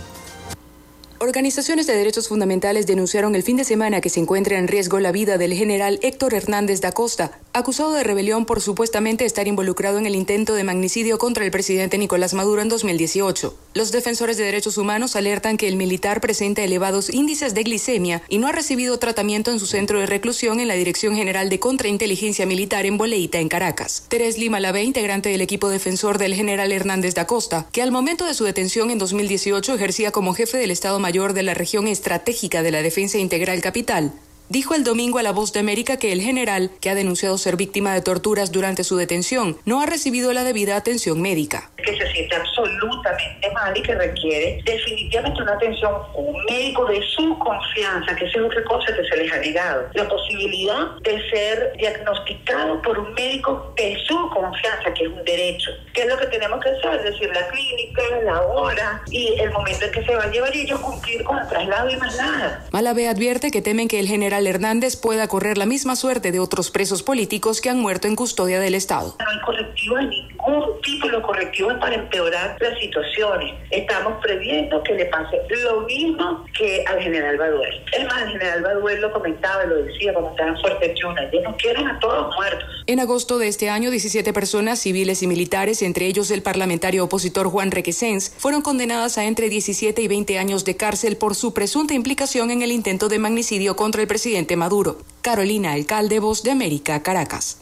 Organizaciones 1.22 1.86
de 1.86 1.98
derechos 1.98 2.30
fundamentales 2.30 2.88
denunciaron 2.88 3.36
el 3.36 3.44
fin 3.44 3.58
de 3.58 3.66
semana 3.66 4.00
que 4.00 4.10
se 4.10 4.22
encuentra 4.22 4.58
en 4.58 4.70
riesgo 4.70 5.02
la 5.02 5.12
vida 5.12 5.38
del 5.38 5.54
general 5.54 6.00
Héctor 6.02 6.34
Hernández 6.34 6.80
da 6.80 6.94
Costa, 6.94 7.38
acusado 7.60 7.92
de 7.94 8.04
rebelión 8.04 8.46
por 8.46 8.62
supuestamente 8.62 9.26
estar 9.26 9.48
involucrado 9.48 9.98
en 9.98 10.06
el 10.06 10.16
intento 10.16 10.54
de 10.54 10.64
magnicidio 10.64 11.18
contra 11.18 11.46
el 11.46 11.52
presidente 11.52 11.98
Nicolás 11.98 12.34
Maduro 12.34 12.62
en 12.62 12.70
2018. 12.70 13.56
Los 13.74 13.92
defensores 13.92 14.38
de 14.38 14.46
derechos 14.46 14.78
humanos 14.78 15.16
alertan 15.16 15.58
que 15.58 15.68
el 15.68 15.76
militar 15.76 16.22
presenta 16.22 16.64
elevados 16.64 17.14
índices 17.14 17.54
de 17.54 17.64
glicemia 17.64 18.24
y 18.30 18.40
no 18.40 18.48
ha 18.48 18.52
recibido 18.52 18.98
tratamiento 18.98 19.52
en 19.52 19.60
su 19.60 19.68
centro 19.68 20.00
de 20.00 20.06
reclusión 20.06 20.60
en 20.60 20.68
la 20.68 20.74
Dirección 20.74 21.16
General 21.16 21.50
de 21.50 21.60
Contrainteligencia 21.60 22.46
Militar 22.46 22.86
en 22.86 22.98
Boleita, 22.98 23.40
en 23.40 23.50
Caracas. 23.50 24.06
Teres 24.08 24.38
Lima 24.38 24.60
Lave, 24.60 24.84
integrante 24.84 25.30
del 25.30 25.42
equipo 25.42 25.70
defensor 25.70 26.18
del 26.18 26.34
general 26.34 26.72
Hernández 26.72 27.14
da 27.14 27.28
Costa, 27.28 27.68
que 27.72 27.82
al 27.82 27.92
momento 27.92 28.26
de 28.26 28.34
su 28.34 28.46
detención 28.46 28.90
en 28.90 28.98
2018 28.98 29.76
ejercía 29.76 30.12
como 30.12 30.34
jefe 30.34 30.58
del 30.58 30.72
Estado 30.72 31.00
mayor 31.00 31.34
de 31.34 31.44
la 31.44 31.54
región 31.54 31.88
estratégica 31.88 32.64
de 32.64 32.72
la 32.72 32.82
defensa 32.82 33.18
integral 33.18 33.62
capital, 33.62 34.14
dijo 34.50 34.76
el 34.76 34.84
domingo 34.84 35.20
a 35.20 35.24
La 35.24 35.32
Voz 35.32 35.54
de 35.54 35.60
América 35.60 35.98
que 35.98 36.12
el 36.12 36.22
general, 36.22 36.72
que 36.82 36.90
ha 36.90 36.96
denunciado 36.96 37.38
ser 37.38 37.56
víctima 37.56 37.94
de 37.94 38.02
torturas 38.02 38.52
durante 38.52 38.84
su 38.84 38.98
detención, 38.98 39.58
no 39.66 39.82
ha 39.82 39.86
recibido 39.86 40.34
la 40.34 40.44
debida 40.44 40.76
atención 40.76 41.22
médica. 41.22 41.72
Que 41.78 41.96
se 41.98 42.12
siente 42.12 42.36
absolutamente 42.36 43.52
mal 43.54 43.78
y 43.78 43.82
que 43.82 43.96
requiere 43.96 44.62
definitivamente 44.66 45.42
una 45.42 45.54
atención 45.54 45.94
un 46.16 46.44
médico 46.46 46.86
de 46.86 47.02
su 47.16 47.38
confianza, 47.40 48.16
que 48.16 48.26
es 48.26 48.38
otra 48.38 48.64
cosa 48.66 48.94
que 48.96 49.08
se 49.08 49.18
les 49.18 49.32
ha 49.32 49.38
negado. 49.38 49.88
La 49.94 50.08
posibilidad 50.08 50.98
de 51.02 51.30
ser 51.30 51.74
diagnosticado 51.78 52.82
por 52.82 52.98
un 53.00 53.14
médico 53.14 53.74
de 53.78 53.98
su 54.08 54.16
confianza, 54.30 54.94
que 54.94 55.04
es 55.04 55.10
un 55.10 55.24
derecho. 55.24 55.72
¿Qué 55.94 56.02
es 56.02 56.08
lo 56.08 56.18
que 56.18 56.26
tenemos 56.28 56.60
que 56.64 56.70
hacer? 56.70 57.00
Es 57.00 57.14
decir, 57.14 57.30
la 57.34 57.48
clínica, 57.50 58.02
la 58.26 58.42
hora 58.42 59.02
y 59.12 59.40
el 59.40 59.52
momento 59.52 59.86
en 59.86 59.92
que 59.92 60.04
se 60.04 60.16
va 60.16 60.24
a 60.24 60.32
llevar 60.32 60.56
y 60.56 60.62
ellos 60.62 60.80
cumplir 60.80 61.24
con 61.24 61.38
el 61.38 61.48
traslado 61.48 61.90
y 61.90 61.98
más 61.98 62.18
nada. 62.18 62.66
Malave 62.72 63.08
advierte 63.08 63.52
que 63.52 63.62
temen 63.62 63.88
que 63.88 64.00
el 64.00 64.08
general 64.08 64.39
Hernández 64.48 64.96
pueda 64.96 65.28
correr 65.28 65.58
la 65.58 65.66
misma 65.66 65.96
suerte 65.96 66.32
de 66.32 66.40
otros 66.40 66.72
presos 66.72 67.04
políticos 67.04 67.62
que 67.62 67.70
han 67.70 67.80
muerto 67.80 68.08
en 68.08 68.16
custodia 68.16 68.60
del 68.60 68.76
Estado. 68.76 69.16
No 69.20 69.30
hay 69.30 69.40
correctivo 69.42 69.96
de 69.96 70.06
ningún 70.06 70.82
tipo, 70.82 71.08
correctivos 71.22 71.74
es 71.74 71.80
para 71.80 71.96
empeorar 71.96 72.58
las 72.60 72.80
situaciones. 72.80 73.54
Estamos 73.72 74.14
previendo 74.22 74.82
que 74.84 74.94
le 74.94 75.06
pase 75.06 75.38
lo 75.50 75.82
mismo 75.82 76.46
que 76.58 76.84
al 76.88 77.02
general 77.02 77.38
Baduel. 77.38 77.84
Es 77.92 78.06
más, 78.06 78.22
el 78.24 78.30
general 78.30 78.62
Baduel 78.62 79.02
lo 79.02 79.12
comentaba, 79.12 79.66
lo 79.66 79.84
decía 79.84 80.14
cuando 80.14 80.32
estaba 80.32 80.50
en 80.50 80.58
Fuerte 80.58 80.94
Chuna, 80.96 81.24
ellos 81.24 81.44
nos 81.44 81.56
quieren 81.58 81.88
a 81.88 82.00
todos 82.00 82.36
muertos. 82.36 82.70
En 82.88 83.00
agosto 83.00 83.38
de 83.38 83.48
este 83.48 83.70
año, 83.70 83.92
17 83.92 84.34
personas 84.34 84.80
civiles 84.80 85.22
y 85.22 85.28
militares, 85.28 85.82
entre 85.82 86.06
ellos 86.08 86.32
el 86.32 86.42
parlamentario 86.42 87.04
opositor 87.04 87.48
Juan 87.48 87.72
Requesens, 87.72 88.34
fueron 88.38 88.62
condenadas 88.62 89.18
a 89.18 89.26
entre 89.26 89.50
17 89.50 90.02
y 90.02 90.08
20 90.08 90.40
años 90.40 90.66
de 90.66 90.76
cárcel 90.78 91.18
por 91.18 91.36
su 91.36 91.54
presunta 91.54 91.94
implicación 91.94 92.52
en 92.52 92.62
el 92.62 92.72
intento 92.72 93.10
de 93.10 93.20
magnicidio 93.20 93.76
contra 93.76 94.02
el 94.02 94.08
presidente 94.08 94.29
Maduro. 94.56 94.98
Carolina 95.22 95.74
Alcalde, 95.74 96.20
Voz 96.20 96.44
de 96.44 96.52
América, 96.52 97.02
Caracas. 97.02 97.58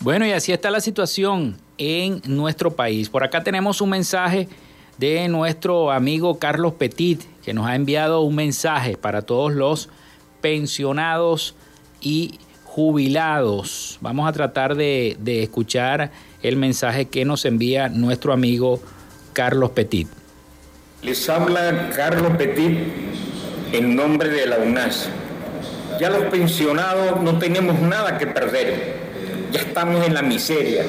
Bueno, 0.00 0.26
y 0.26 0.32
así 0.32 0.52
está 0.52 0.70
la 0.70 0.80
situación 0.80 1.58
en 1.78 2.22
nuestro 2.26 2.74
país. 2.74 3.08
Por 3.08 3.24
acá 3.24 3.42
tenemos 3.42 3.80
un 3.80 3.90
mensaje 3.90 4.48
de 4.98 5.28
nuestro 5.28 5.90
amigo 5.90 6.38
Carlos 6.38 6.74
Petit, 6.74 7.22
que 7.42 7.52
nos 7.52 7.66
ha 7.66 7.74
enviado 7.74 8.20
un 8.20 8.34
mensaje 8.34 8.96
para 8.96 9.22
todos 9.22 9.52
los 9.52 9.88
pensionados 10.40 11.54
y 12.00 12.38
jubilados. 12.74 13.98
Vamos 14.00 14.26
a 14.26 14.32
tratar 14.32 14.74
de, 14.74 15.18
escuchar 15.26 16.10
el 16.42 16.56
mensaje 16.56 17.04
que 17.04 17.26
nos 17.26 17.44
envía 17.44 17.90
nuestro 17.90 18.32
amigo 18.32 18.80
Carlos 19.34 19.72
Petit. 19.72 20.08
Les 21.02 21.28
habla 21.28 21.90
Carlos 21.94 22.36
Petit 22.38 22.78
en 23.72 23.94
nombre 23.94 24.30
de 24.30 24.46
la 24.46 24.56
UNAS. 24.56 25.10
Ya 26.00 26.08
los 26.08 26.24
pensionados 26.30 27.20
no 27.20 27.38
tenemos 27.38 27.78
nada 27.78 28.16
que 28.16 28.26
perder 28.26 29.02
ya 29.52 29.60
estamos 29.60 30.06
en 30.06 30.14
la 30.14 30.22
miseria, 30.22 30.82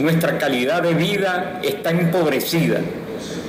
nuestra 0.00 0.36
calidad 0.36 0.82
de 0.82 0.94
vida 0.94 1.60
está 1.62 1.90
empobrecida. 1.90 2.80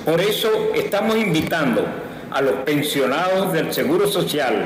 Por 0.06 0.22
eso 0.22 0.48
estamos 0.76 1.18
invitando 1.18 1.84
a 2.30 2.40
los 2.40 2.54
pensionados 2.58 3.52
del 3.52 3.74
Seguro 3.74 4.08
Social, 4.08 4.66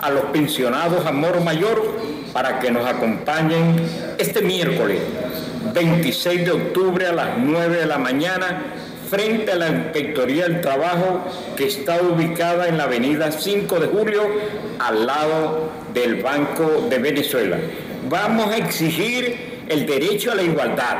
a 0.00 0.10
los 0.10 0.24
pensionados 0.32 1.06
Amor 1.06 1.40
Mayor, 1.44 2.17
para 2.32 2.58
que 2.58 2.70
nos 2.70 2.86
acompañen 2.86 3.76
este 4.18 4.42
miércoles 4.42 4.98
26 5.74 6.44
de 6.44 6.50
octubre 6.50 7.06
a 7.06 7.12
las 7.12 7.38
9 7.38 7.76
de 7.78 7.86
la 7.86 7.98
mañana 7.98 8.62
frente 9.08 9.52
a 9.52 9.56
la 9.56 9.68
Inspectoría 9.68 10.44
del 10.44 10.60
Trabajo 10.60 11.24
que 11.56 11.66
está 11.66 12.00
ubicada 12.02 12.68
en 12.68 12.78
la 12.78 12.84
avenida 12.84 13.32
5 13.32 13.80
de 13.80 13.86
Julio 13.86 14.22
al 14.78 15.06
lado 15.06 15.70
del 15.94 16.16
Banco 16.16 16.86
de 16.88 16.98
Venezuela. 16.98 17.58
Vamos 18.08 18.52
a 18.52 18.58
exigir 18.58 19.64
el 19.68 19.86
derecho 19.86 20.32
a 20.32 20.34
la 20.34 20.42
igualdad, 20.42 20.96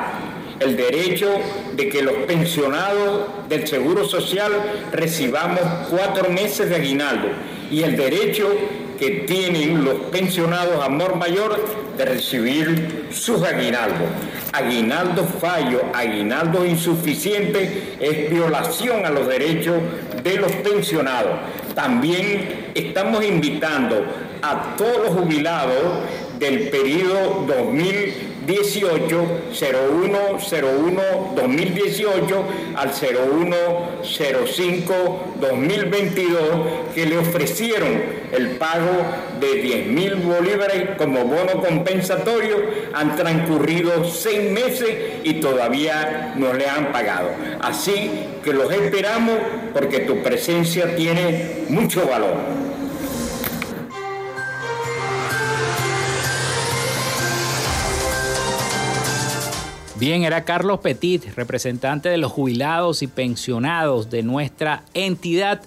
el 0.60 0.76
derecho 0.76 1.30
de 1.74 1.88
que 1.88 2.02
los 2.02 2.14
pensionados 2.26 3.48
del 3.48 3.66
Seguro 3.66 4.04
Social 4.04 4.52
recibamos 4.92 5.60
cuatro 5.90 6.30
meses 6.30 6.68
de 6.68 6.76
aguinaldo 6.76 7.28
y 7.70 7.82
el 7.82 7.96
derecho 7.96 8.48
que 8.98 9.24
tienen 9.26 9.84
los 9.84 9.94
pensionados 10.10 10.82
amor 10.82 11.16
mayor 11.16 11.64
de 11.96 12.04
recibir 12.04 13.06
sus 13.10 13.42
aguinaldos. 13.42 14.08
Aguinaldo 14.52 15.24
fallo, 15.24 15.82
aguinaldo 15.94 16.64
insuficiente 16.66 17.96
es 18.00 18.30
violación 18.30 19.04
a 19.06 19.10
los 19.10 19.28
derechos 19.28 19.76
de 20.22 20.36
los 20.36 20.52
pensionados. 20.52 21.38
También 21.74 22.70
estamos 22.74 23.24
invitando 23.24 24.04
a 24.42 24.76
todos 24.76 25.06
los 25.06 25.20
jubilados 25.20 26.02
del 26.38 26.68
periodo 26.70 27.44
2018 27.46 28.37
0101 28.48 31.34
2018 31.36 32.44
al 32.76 32.92
0105 32.92 35.24
2022 35.40 36.40
que 36.94 37.06
le 37.06 37.18
ofrecieron 37.18 37.88
el 38.32 38.56
pago 38.56 38.90
de 39.38 39.62
10 39.62 39.86
mil 39.88 40.14
bolívares 40.16 40.96
como 40.96 41.24
bono 41.24 41.60
compensatorio. 41.60 42.56
Han 42.94 43.16
transcurrido 43.16 44.04
seis 44.04 44.50
meses 44.50 44.88
y 45.24 45.34
todavía 45.34 46.32
no 46.36 46.54
le 46.54 46.66
han 46.66 46.90
pagado. 46.90 47.28
Así 47.60 48.10
que 48.42 48.54
los 48.54 48.72
esperamos 48.72 49.36
porque 49.74 50.00
tu 50.00 50.22
presencia 50.22 50.96
tiene 50.96 51.66
mucho 51.68 52.06
valor 52.06 52.67
Bien, 59.98 60.22
era 60.22 60.44
Carlos 60.44 60.78
Petit, 60.78 61.34
representante 61.34 62.08
de 62.08 62.18
los 62.18 62.30
jubilados 62.30 63.02
y 63.02 63.08
pensionados 63.08 64.08
de 64.08 64.22
nuestra 64.22 64.84
entidad 64.94 65.60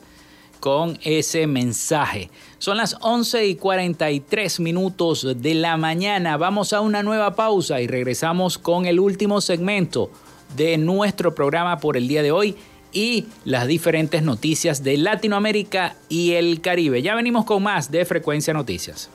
con 0.61 0.97
ese 1.03 1.47
mensaje. 1.47 2.29
Son 2.57 2.77
las 2.77 2.95
11 3.01 3.47
y 3.47 3.55
43 3.55 4.61
minutos 4.61 5.27
de 5.36 5.53
la 5.53 5.75
mañana. 5.75 6.38
Vamos 6.38 6.71
a 6.71 6.79
una 6.79 7.03
nueva 7.03 7.36
pausa 7.36 7.82
y 7.82 7.88
regresamos 7.88 8.57
con 8.57 8.86
el 8.86 9.01
último 9.01 9.41
segmento 9.41 10.09
de 10.55 10.77
nuestro 10.77 11.36
programa 11.36 11.79
por 11.79 11.97
el 11.97 12.07
día 12.07 12.23
de 12.23 12.32
hoy 12.32 12.55
y 12.93 13.25
las 13.43 13.67
diferentes 13.67 14.23
noticias 14.23 14.82
de 14.82 14.95
Latinoamérica 14.95 15.97
y 16.07 16.34
el 16.34 16.61
Caribe. 16.61 17.01
Ya 17.01 17.15
venimos 17.15 17.43
con 17.43 17.63
más 17.63 17.91
de 17.91 18.05
Frecuencia 18.05 18.53
Noticias. 18.53 19.09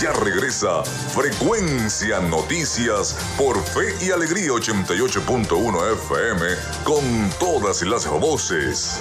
Ya 0.00 0.12
regresa 0.12 0.82
Frecuencia 0.84 2.18
Noticias 2.18 3.16
por 3.36 3.62
Fe 3.62 3.94
y 4.04 4.10
Alegría 4.10 4.50
88.1 4.50 5.92
FM 5.92 6.46
con 6.82 7.30
todas 7.38 7.82
las 7.82 8.08
voces. 8.08 9.00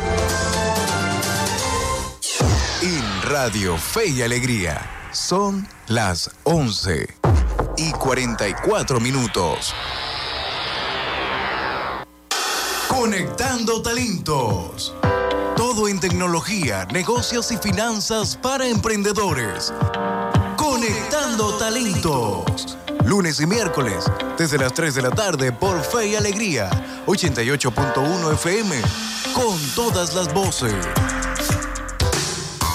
En 2.83 3.21
Radio 3.23 3.77
Fe 3.77 4.09
y 4.09 4.21
Alegría 4.21 4.79
son 5.11 5.67
las 5.87 6.29
11 6.43 7.07
y 7.77 7.91
44 7.93 8.99
minutos. 8.99 9.73
Conectando 12.87 13.81
talentos. 13.81 14.93
Todo 15.55 15.87
en 15.87 15.99
tecnología, 15.99 16.85
negocios 16.91 17.51
y 17.51 17.57
finanzas 17.57 18.37
para 18.37 18.67
emprendedores. 18.67 19.73
Conectando 20.87 21.57
talentos. 21.57 22.77
Lunes 23.03 23.41
y 23.41 23.45
miércoles, 23.45 24.05
desde 24.37 24.57
las 24.57 24.73
3 24.73 24.95
de 24.95 25.01
la 25.01 25.09
tarde 25.09 25.51
por 25.51 25.83
Fe 25.83 26.07
y 26.07 26.15
Alegría, 26.15 26.69
88.1 27.05 28.33
FM, 28.33 28.81
con 29.33 29.59
todas 29.75 30.15
las 30.15 30.33
voces. 30.33 30.73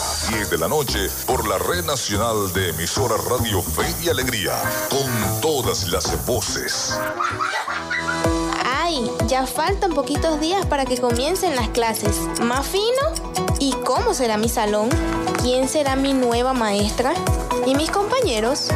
a 0.00 0.30
10 0.30 0.50
de 0.50 0.58
la 0.58 0.68
noche 0.68 1.10
por 1.26 1.46
la 1.46 1.58
Red 1.58 1.84
Nacional 1.84 2.52
de 2.52 2.70
Emisora 2.70 3.16
Radio 3.28 3.60
Fe 3.62 3.94
y 4.02 4.08
Alegría, 4.08 4.54
con 4.88 5.40
todas 5.40 5.88
las 5.88 6.24
voces. 6.24 6.98
¡Ay! 8.64 9.10
Ya 9.26 9.46
faltan 9.46 9.92
poquitos 9.92 10.40
días 10.40 10.64
para 10.66 10.86
que 10.86 10.98
comiencen 10.98 11.54
las 11.54 11.68
clases. 11.68 12.16
¿Más 12.40 12.66
fino? 12.66 13.46
¿Y 13.58 13.72
cómo 13.84 14.14
será 14.14 14.38
mi 14.38 14.48
salón? 14.48 14.88
¿Quién 15.42 15.68
será 15.68 15.96
mi 15.96 16.14
nueva 16.14 16.54
maestra? 16.54 17.12
¿Y 17.66 17.74
mis 17.74 17.90
compañeros? 17.90 18.68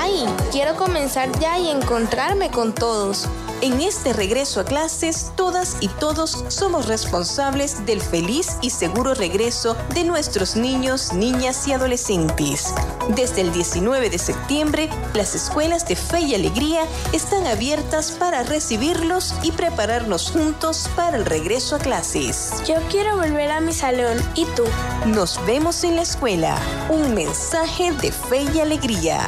¡Ay! 0.00 0.26
Quiero 0.50 0.74
comenzar 0.74 1.30
ya 1.38 1.58
y 1.58 1.70
encontrarme 1.70 2.50
con 2.50 2.74
todos. 2.74 3.28
En 3.62 3.80
este 3.80 4.12
regreso 4.12 4.60
a 4.60 4.64
clases, 4.64 5.32
todas 5.34 5.78
y 5.80 5.88
todos 5.88 6.44
somos 6.48 6.86
responsables 6.86 7.86
del 7.86 8.02
feliz 8.02 8.58
y 8.60 8.68
seguro 8.68 9.14
regreso 9.14 9.76
de 9.94 10.04
nuestros 10.04 10.56
niños, 10.56 11.14
niñas 11.14 11.66
y 11.66 11.72
adolescentes. 11.72 12.74
Desde 13.16 13.40
el 13.40 13.52
19 13.52 14.10
de 14.10 14.18
septiembre, 14.18 14.90
las 15.14 15.34
escuelas 15.34 15.88
de 15.88 15.96
Fe 15.96 16.20
y 16.20 16.34
Alegría 16.34 16.82
están 17.14 17.46
abiertas 17.46 18.12
para 18.12 18.42
recibirlos 18.42 19.34
y 19.42 19.52
prepararnos 19.52 20.30
juntos 20.30 20.90
para 20.94 21.16
el 21.16 21.24
regreso 21.24 21.76
a 21.76 21.78
clases. 21.78 22.62
Yo 22.66 22.74
quiero 22.90 23.16
volver 23.16 23.50
a 23.50 23.60
mi 23.60 23.72
salón. 23.72 24.18
¿Y 24.34 24.44
tú? 24.54 24.64
Nos 25.06 25.40
vemos 25.46 25.82
en 25.82 25.96
la 25.96 26.02
escuela. 26.02 26.58
Un 26.90 27.14
mensaje 27.14 27.92
de 27.92 28.12
fe 28.12 28.44
y 28.54 28.60
alegría. 28.60 29.26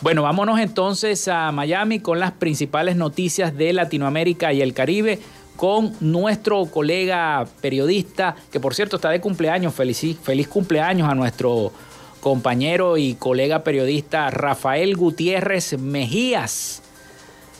Bueno, 0.01 0.23
vámonos 0.23 0.59
entonces 0.59 1.27
a 1.27 1.51
Miami 1.51 1.99
con 1.99 2.19
las 2.19 2.31
principales 2.31 2.95
noticias 2.95 3.55
de 3.55 3.71
Latinoamérica 3.71 4.51
y 4.51 4.61
el 4.61 4.73
Caribe 4.73 5.19
con 5.55 5.93
nuestro 5.99 6.65
colega 6.65 7.45
periodista, 7.61 8.35
que 8.51 8.59
por 8.59 8.73
cierto 8.73 8.95
está 8.95 9.09
de 9.09 9.21
cumpleaños, 9.21 9.75
feliz, 9.75 10.17
feliz 10.23 10.47
cumpleaños 10.47 11.07
a 11.07 11.13
nuestro 11.13 11.71
compañero 12.19 12.97
y 12.97 13.13
colega 13.13 13.63
periodista 13.63 14.31
Rafael 14.31 14.95
Gutiérrez 14.95 15.77
Mejías, 15.77 16.81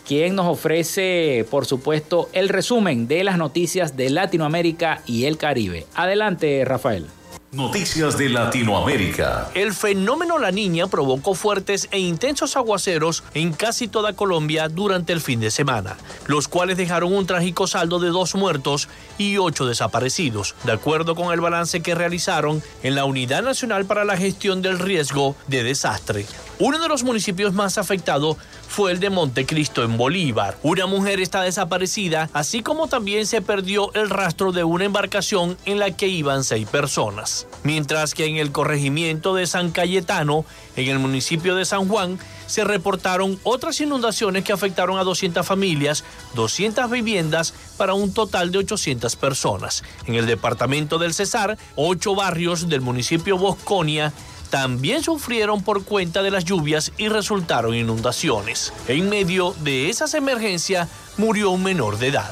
quien 0.07 0.35
nos 0.35 0.47
ofrece, 0.47 1.45
por 1.51 1.67
supuesto, 1.67 2.27
el 2.33 2.49
resumen 2.49 3.07
de 3.07 3.23
las 3.23 3.37
noticias 3.37 3.95
de 3.95 4.09
Latinoamérica 4.09 5.03
y 5.05 5.25
el 5.25 5.37
Caribe. 5.37 5.85
Adelante, 5.93 6.65
Rafael. 6.65 7.05
Noticias 7.53 8.17
de 8.17 8.29
Latinoamérica. 8.29 9.49
El 9.53 9.73
fenómeno 9.73 10.39
La 10.39 10.51
Niña 10.51 10.87
provocó 10.87 11.35
fuertes 11.35 11.89
e 11.91 11.99
intensos 11.99 12.55
aguaceros 12.55 13.25
en 13.33 13.51
casi 13.51 13.89
toda 13.89 14.13
Colombia 14.13 14.69
durante 14.69 15.11
el 15.11 15.19
fin 15.19 15.41
de 15.41 15.51
semana, 15.51 15.97
los 16.27 16.47
cuales 16.47 16.77
dejaron 16.77 17.13
un 17.13 17.27
trágico 17.27 17.67
saldo 17.67 17.99
de 17.99 18.07
dos 18.07 18.35
muertos 18.35 18.87
y 19.17 19.37
ocho 19.37 19.65
desaparecidos, 19.65 20.55
de 20.63 20.71
acuerdo 20.71 21.13
con 21.13 21.33
el 21.33 21.41
balance 21.41 21.81
que 21.81 21.93
realizaron 21.93 22.63
en 22.83 22.95
la 22.95 23.03
Unidad 23.03 23.43
Nacional 23.43 23.83
para 23.83 24.05
la 24.05 24.15
Gestión 24.15 24.61
del 24.61 24.79
Riesgo 24.79 25.35
de 25.47 25.63
Desastre. 25.63 26.25
Uno 26.63 26.77
de 26.77 26.87
los 26.87 27.01
municipios 27.01 27.53
más 27.53 27.79
afectados 27.79 28.37
fue 28.67 28.91
el 28.91 28.99
de 28.99 29.09
Montecristo 29.09 29.83
en 29.83 29.97
Bolívar. 29.97 30.59
Una 30.61 30.85
mujer 30.85 31.19
está 31.19 31.41
desaparecida, 31.41 32.29
así 32.33 32.61
como 32.61 32.85
también 32.85 33.25
se 33.25 33.41
perdió 33.41 33.91
el 33.95 34.11
rastro 34.11 34.51
de 34.51 34.63
una 34.63 34.85
embarcación 34.85 35.57
en 35.65 35.79
la 35.79 35.89
que 35.89 36.07
iban 36.07 36.43
seis 36.43 36.67
personas. 36.67 37.47
Mientras 37.63 38.13
que 38.13 38.27
en 38.27 38.37
el 38.37 38.51
corregimiento 38.51 39.33
de 39.33 39.47
San 39.47 39.71
Cayetano, 39.71 40.45
en 40.75 40.87
el 40.87 40.99
municipio 40.99 41.55
de 41.55 41.65
San 41.65 41.87
Juan, 41.87 42.19
se 42.45 42.63
reportaron 42.63 43.39
otras 43.41 43.81
inundaciones 43.81 44.43
que 44.43 44.53
afectaron 44.53 44.99
a 44.99 45.03
200 45.03 45.43
familias, 45.43 46.03
200 46.35 46.91
viviendas 46.91 47.55
para 47.75 47.95
un 47.95 48.13
total 48.13 48.51
de 48.51 48.59
800 48.59 49.15
personas. 49.15 49.83
En 50.05 50.13
el 50.13 50.27
departamento 50.27 50.99
del 50.99 51.15
Cesar, 51.15 51.57
ocho 51.75 52.13
barrios 52.13 52.69
del 52.69 52.81
municipio 52.81 53.39
Bosconia 53.39 54.13
también 54.51 55.01
sufrieron 55.01 55.63
por 55.63 55.83
cuenta 55.83 56.21
de 56.21 56.29
las 56.29 56.45
lluvias 56.45 56.91
y 56.97 57.07
resultaron 57.07 57.73
inundaciones. 57.73 58.71
En 58.87 59.09
medio 59.09 59.55
de 59.63 59.89
esas 59.89 60.13
emergencias 60.13 60.89
murió 61.17 61.49
un 61.49 61.63
menor 61.63 61.97
de 61.97 62.09
edad. 62.09 62.31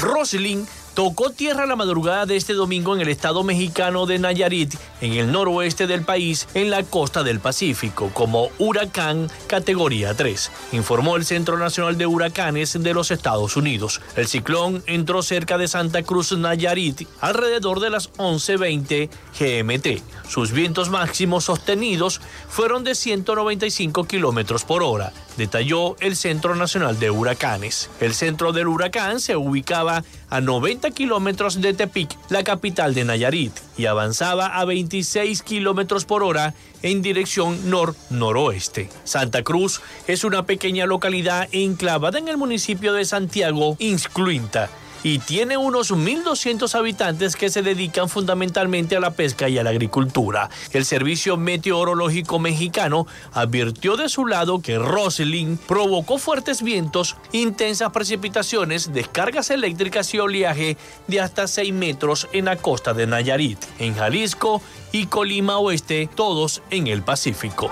Roslin 0.00 0.68
tocó 0.98 1.30
tierra 1.30 1.64
la 1.64 1.76
madrugada 1.76 2.26
de 2.26 2.34
este 2.34 2.54
domingo 2.54 2.92
en 2.92 3.00
el 3.00 3.08
estado 3.08 3.44
mexicano 3.44 4.04
de 4.04 4.18
Nayarit, 4.18 4.74
en 5.00 5.12
el 5.12 5.30
noroeste 5.30 5.86
del 5.86 6.02
país, 6.04 6.48
en 6.54 6.70
la 6.70 6.82
costa 6.82 7.22
del 7.22 7.38
Pacífico, 7.38 8.10
como 8.12 8.48
huracán 8.58 9.30
categoría 9.46 10.14
3, 10.14 10.50
informó 10.72 11.14
el 11.14 11.24
Centro 11.24 11.56
Nacional 11.56 11.96
de 11.98 12.06
Huracanes 12.06 12.82
de 12.82 12.94
los 12.94 13.12
Estados 13.12 13.56
Unidos. 13.56 14.00
El 14.16 14.26
ciclón 14.26 14.82
entró 14.86 15.22
cerca 15.22 15.56
de 15.56 15.68
Santa 15.68 16.02
Cruz, 16.02 16.36
Nayarit, 16.36 17.06
alrededor 17.20 17.78
de 17.78 17.90
las 17.90 18.12
11.20 18.14 19.08
GMT. 19.38 20.17
Sus 20.28 20.52
vientos 20.52 20.90
máximos 20.90 21.44
sostenidos 21.44 22.20
fueron 22.48 22.84
de 22.84 22.94
195 22.94 24.04
kilómetros 24.04 24.64
por 24.64 24.82
hora, 24.82 25.12
detalló 25.38 25.96
el 26.00 26.16
Centro 26.16 26.54
Nacional 26.54 26.98
de 26.98 27.10
Huracanes. 27.10 27.88
El 28.00 28.12
centro 28.12 28.52
del 28.52 28.68
huracán 28.68 29.20
se 29.20 29.36
ubicaba 29.36 30.04
a 30.28 30.40
90 30.42 30.90
kilómetros 30.90 31.62
de 31.62 31.72
Tepic, 31.72 32.14
la 32.28 32.44
capital 32.44 32.94
de 32.94 33.04
Nayarit, 33.04 33.54
y 33.78 33.86
avanzaba 33.86 34.46
a 34.58 34.64
26 34.66 35.42
kilómetros 35.42 36.04
por 36.04 36.22
hora 36.22 36.54
en 36.82 37.00
dirección 37.00 37.70
nor-noroeste. 37.70 38.90
Santa 39.04 39.42
Cruz 39.42 39.80
es 40.06 40.24
una 40.24 40.44
pequeña 40.44 40.84
localidad 40.84 41.48
enclavada 41.52 42.18
en 42.18 42.28
el 42.28 42.36
municipio 42.36 42.92
de 42.92 43.06
Santiago, 43.06 43.76
Inscluinta, 43.78 44.68
y 45.02 45.18
tiene 45.18 45.56
unos 45.56 45.92
1.200 45.92 46.74
habitantes 46.74 47.36
que 47.36 47.50
se 47.50 47.62
dedican 47.62 48.08
fundamentalmente 48.08 48.96
a 48.96 49.00
la 49.00 49.12
pesca 49.12 49.48
y 49.48 49.58
a 49.58 49.62
la 49.62 49.70
agricultura. 49.70 50.50
El 50.72 50.84
Servicio 50.84 51.36
Meteorológico 51.36 52.38
Mexicano 52.38 53.06
advirtió 53.32 53.96
de 53.96 54.08
su 54.08 54.26
lado 54.26 54.60
que 54.60 54.78
Roslin 54.78 55.58
provocó 55.58 56.18
fuertes 56.18 56.62
vientos, 56.62 57.16
intensas 57.32 57.90
precipitaciones, 57.90 58.92
descargas 58.92 59.50
eléctricas 59.50 60.12
y 60.14 60.18
oleaje 60.18 60.76
de 61.06 61.20
hasta 61.20 61.46
6 61.46 61.72
metros 61.72 62.28
en 62.32 62.46
la 62.46 62.56
costa 62.56 62.94
de 62.94 63.06
Nayarit, 63.06 63.58
en 63.78 63.94
Jalisco 63.94 64.62
y 64.92 65.06
Colima 65.06 65.58
Oeste, 65.58 66.08
todos 66.14 66.62
en 66.70 66.86
el 66.86 67.02
Pacífico. 67.02 67.70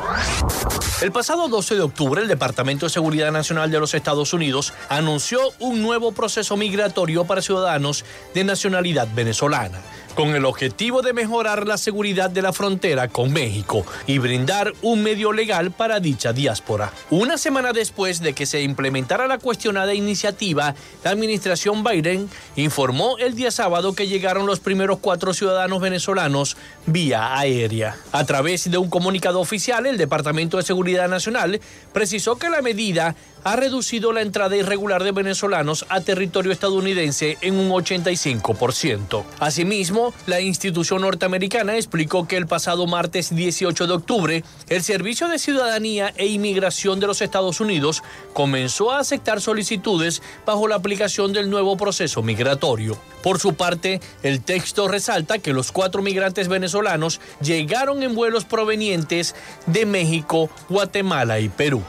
El 1.01 1.12
pasado 1.12 1.49
12 1.49 1.75
de 1.75 1.83
octubre, 1.83 2.23
el 2.23 2.29
Departamento 2.29 2.87
de 2.87 2.91
Seguridad 2.91 3.33
Nacional 3.33 3.71
de 3.71 3.81
los 3.81 3.95
Estados 3.95 4.33
Unidos 4.33 4.73
anunció 4.89 5.41
un 5.59 5.83
nuevo 5.83 6.12
proceso 6.12 6.57
migratorio 6.57 7.25
para 7.25 7.43
ciudadanos 7.43 8.05
de 8.35 8.45
nacionalidad 8.45 9.09
venezolana 9.14 9.81
con 10.17 10.35
el 10.35 10.47
objetivo 10.47 11.03
de 11.03 11.12
mejorar 11.12 11.69
la 11.69 11.77
seguridad 11.77 12.31
de 12.31 12.41
la 12.43 12.55
frontera 12.55 13.07
con 13.09 13.33
México 13.33 13.85
y 14.07 14.19
brindar 14.19 14.73
un 14.81 15.03
medio 15.03 15.31
legal 15.31 15.71
para 15.71 16.01
dicha 16.01 16.33
diáspora. 16.33 16.91
Una 17.11 17.37
semana 17.37 17.73
después 17.75 18.21
de 18.21 18.33
que 18.33 18.47
se 18.47 18.62
implementara 18.62 19.27
la 19.27 19.39
cuestionada 19.39 19.93
iniciativa, 19.93 20.75
la 21.05 21.11
administración 21.11 21.85
Biden 21.85 22.31
informó 22.57 23.19
el 23.19 23.37
día 23.37 23.51
sábado 23.51 23.93
que 23.93 24.09
llegaron 24.09 24.47
los 24.47 24.59
primeros 24.59 24.99
cuatro 25.01 25.35
ciudadanos 25.35 25.83
venezolanos 25.83 26.57
vía 26.87 27.39
aérea. 27.39 27.97
A 28.11 28.25
través 28.25 28.71
de 28.71 28.79
un 28.79 28.89
comunicado 28.89 29.39
oficial, 29.39 29.85
el 29.85 29.99
Departamento 29.99 30.57
de 30.57 30.62
Seguridad 30.62 31.09
Nacional 31.09 31.61
precisó 31.93 32.37
que 32.37 32.49
la 32.49 32.62
medida 32.62 33.14
ha 33.47 33.55
reducido 33.55 34.12
la 34.12 34.22
entrada 34.22 34.57
irregular 34.57 35.05
de 35.05 35.12
venezolanos 35.12 35.86
a 35.88 36.01
territorio 36.01 36.51
estadounidense 36.51 37.38
en 37.42 37.55
un 37.55 37.70
85%. 37.70 39.22
Asimismo, 39.38 40.12
la 40.26 40.40
institución 40.40 41.03
norteamericana 41.03 41.76
explicó 41.76 42.26
que 42.26 42.38
el 42.38 42.49
pasado 42.49 42.88
martes 42.88 43.32
18 43.32 43.86
de 43.86 43.92
octubre, 43.92 44.44
el 44.68 44.82
Servicio 44.82 45.28
de 45.28 45.38
Ciudadanía 45.38 46.12
e 46.16 46.26
Inmigración 46.26 46.99
de 46.99 47.07
los 47.07 47.22
Estados 47.22 47.61
Unidos 47.61 48.03
comenzó 48.32 48.90
a 48.90 48.99
aceptar 48.99 49.40
solicitudes 49.40 50.22
bajo 50.44 50.66
la 50.66 50.74
aplicación 50.74 51.32
del 51.32 51.49
nuevo 51.49 51.76
proceso 51.76 52.24
migratorio. 52.24 52.99
Por 53.22 53.38
su 53.38 53.55
parte, 53.55 54.01
el 54.24 54.42
texto 54.42 54.88
resalta 54.88 55.38
que 55.38 55.53
los 55.53 55.70
cuatro 55.70 56.03
migrantes 56.03 56.49
venezolanos 56.49 57.20
llegaron 57.40 58.03
en 58.03 58.16
vuelos 58.16 58.44
provenientes 58.44 59.36
de 59.66 59.86
México, 59.86 60.51
Guatemala 60.68 61.38
y 61.38 61.49
Perú. 61.49 61.84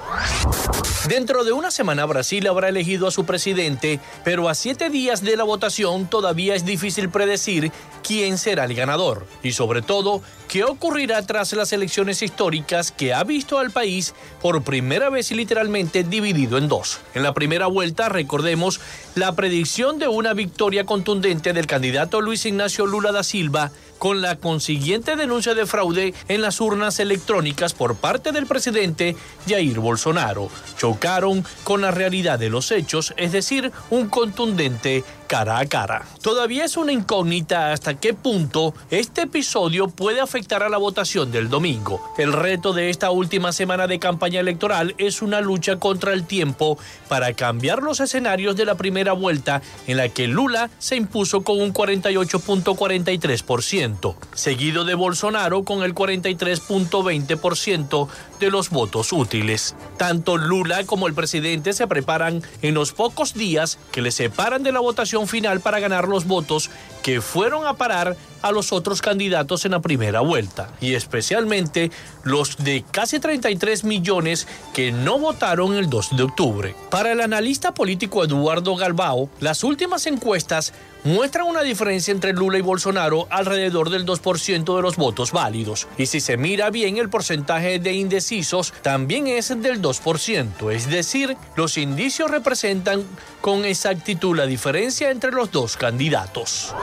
Dentro 1.08 1.46
de 1.46 1.47
una 1.52 1.72
semana 1.72 2.06
Brasil 2.06 2.48
habrá 2.48 2.70
elegido 2.70 3.08
a 3.08 3.12
su 3.12 3.26
presidente, 3.26 4.00
pero 4.24 4.50
a 4.50 4.56
siete 4.56 4.90
días 4.90 5.22
de 5.22 5.38
la 5.38 5.44
votación 5.44 6.08
todavía 6.08 6.56
es 6.56 6.66
difícil 6.66 7.10
predecir 7.10 7.72
quién 8.04 8.38
será 8.38 8.66
el 8.66 8.74
ganador 8.74 9.28
y 9.44 9.52
sobre 9.52 9.82
todo 9.82 10.22
qué 10.48 10.64
ocurrirá 10.64 11.22
tras 11.26 11.54
las 11.54 11.74
elecciones 11.74 12.22
históricas 12.22 12.92
que 12.92 13.14
ha 13.14 13.24
visto 13.24 13.60
al 13.60 13.72
país 13.72 14.14
por 14.42 14.64
primera 14.64 15.10
vez 15.10 15.32
literalmente 15.32 16.04
dividido 16.04 16.58
en 16.58 16.68
dos. 16.68 17.00
En 17.14 17.24
la 17.24 17.34
primera 17.34 17.68
vuelta, 17.68 18.10
recordemos, 18.10 18.80
la 19.16 19.36
predicción 19.36 20.00
de 20.00 20.08
una 20.08 20.34
victoria 20.34 20.86
contundente 20.86 21.54
del 21.54 21.68
candidato 21.68 22.22
Luis 22.22 22.46
Ignacio 22.46 22.86
Lula 22.86 23.12
da 23.12 23.24
Silva 23.24 23.72
con 23.98 24.22
la 24.22 24.36
consiguiente 24.38 25.16
denuncia 25.16 25.54
de 25.54 25.66
fraude 25.66 26.14
en 26.28 26.42
las 26.42 26.62
urnas 26.62 27.00
electrónicas 27.00 27.74
por 27.74 27.96
parte 27.96 28.32
del 28.32 28.46
presidente 28.46 29.16
Jair 29.48 29.80
Bolsonaro. 29.80 30.50
Chocaron 30.78 31.46
con 31.64 31.82
la 31.82 31.92
realidad 31.92 32.40
de 32.40 32.50
los 32.50 32.72
hechos, 32.72 33.14
es 33.18 33.32
decir, 33.32 33.72
un 33.90 34.10
contundente 34.10 35.04
cara 35.28 35.60
a 35.60 35.66
cara. 35.66 36.06
Todavía 36.22 36.64
es 36.66 36.78
una 36.78 36.94
incógnita 36.94 37.72
hasta 37.72 37.96
qué 37.96 38.14
punto 38.14 38.76
este 38.90 39.24
episodio 39.24 39.90
puede 39.90 40.22
afectar 40.22 40.64
a 40.64 40.70
la 40.70 40.78
votación 40.78 41.32
del 41.32 41.50
domingo. 41.50 42.14
El 42.18 42.32
reto 42.34 42.74
de 42.74 42.90
esta 42.90 43.12
última 43.12 43.52
semana 43.52 43.86
de 43.88 44.00
campaña 44.00 44.40
electoral 44.40 44.96
es 44.98 45.22
una 45.22 45.42
lucha 45.42 45.76
contra 45.78 46.14
el 46.14 46.26
tiempo 46.26 46.80
para 47.10 47.34
cambiar 47.34 47.84
los 47.84 48.00
escenarios 48.00 48.56
de 48.56 48.64
la 48.66 48.76
primera 48.76 49.12
vuelta 49.14 49.62
en 49.86 49.98
la 49.98 50.10
que 50.10 50.28
Lula 50.28 50.72
se 50.80 50.96
impuso 50.96 51.42
con 51.42 51.62
un 51.62 51.72
48.43%, 51.74 54.16
seguido 54.34 54.86
de 54.86 54.96
Bolsonaro 54.96 55.64
con 55.64 55.84
el 55.84 55.94
43.20% 55.94 58.08
de 58.40 58.52
los 58.52 58.70
votos 58.70 59.12
útiles. 59.12 59.76
Tanto 59.98 60.38
Lula 60.38 60.86
como 60.86 61.08
el 61.08 61.14
presidente 61.14 61.74
se 61.74 61.88
preparan 61.88 62.42
en 62.62 62.74
los 62.74 62.94
pocos 62.94 63.34
días 63.34 63.78
que 63.92 64.02
le 64.02 64.12
separan 64.12 64.64
de 64.64 64.72
la 64.72 64.80
votación 64.80 65.17
final 65.26 65.62
para 65.62 65.80
ganar 65.80 66.08
los 66.08 66.28
votos 66.28 66.70
que 67.02 67.22
fueron 67.22 67.66
a 67.66 67.76
parar 67.76 68.18
a 68.42 68.52
los 68.52 68.72
otros 68.74 69.02
candidatos 69.02 69.66
en 69.66 69.72
la 69.72 69.80
primera 69.80 70.20
vuelta, 70.20 70.70
y 70.82 70.94
especialmente 70.94 71.90
los 72.24 72.58
de 72.58 72.84
casi 72.92 73.20
33 73.20 73.86
millones 73.86 74.48
que 74.74 74.92
no 74.92 75.18
votaron 75.18 75.74
el 75.74 75.90
2 75.90 76.18
de 76.18 76.24
octubre. 76.24 76.76
Para 76.92 77.14
el 77.14 77.22
analista 77.22 77.74
político 77.74 78.24
Eduardo 78.24 78.76
Galbao, 78.76 79.30
las 79.40 79.64
últimas 79.64 80.06
encuestas 80.06 80.74
muestran 81.08 81.48
una 81.48 81.62
diferencia 81.62 82.12
entre 82.12 82.34
Lula 82.34 82.58
y 82.58 82.62
Bolsonaro 82.62 83.28
alrededor 83.30 83.90
del 83.90 84.06
2% 84.06 84.76
de 84.76 84.82
los 84.82 84.98
votos 84.98 85.32
válidos. 85.32 85.88
Y 85.98 86.06
si 86.08 86.20
se 86.20 86.36
mira 86.36 86.70
bien, 86.70 86.98
el 86.98 87.10
porcentaje 87.10 87.80
de 87.80 87.94
indecisos 87.94 88.74
también 88.82 89.28
es 89.28 89.50
del 89.62 89.82
2%. 89.82 90.72
Es 90.72 90.90
decir, 90.90 91.38
los 91.56 91.78
indicios 91.78 92.30
representan 92.30 93.04
con 93.40 93.64
exactitud 93.64 94.36
la 94.36 94.46
diferencia 94.46 95.10
entre 95.10 95.32
los 95.32 95.50
dos 95.52 95.78
candidatos. 95.78 96.76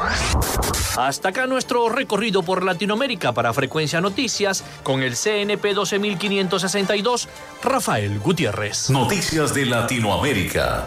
Hasta 0.97 1.29
acá 1.29 1.47
nuestro 1.47 1.91
recorrido 1.91 2.43
por 2.43 2.65
Latinoamérica 2.65 3.33
para 3.33 3.53
Frecuencia 3.53 4.01
Noticias 4.01 4.65
con 4.83 5.03
el 5.03 5.17
CNP 5.17 5.75
12562, 5.75 7.29
Rafael 7.63 8.19
Gutiérrez. 8.21 8.89
Noticias 8.89 9.53
de 9.53 9.67
Latinoamérica. 9.67 10.87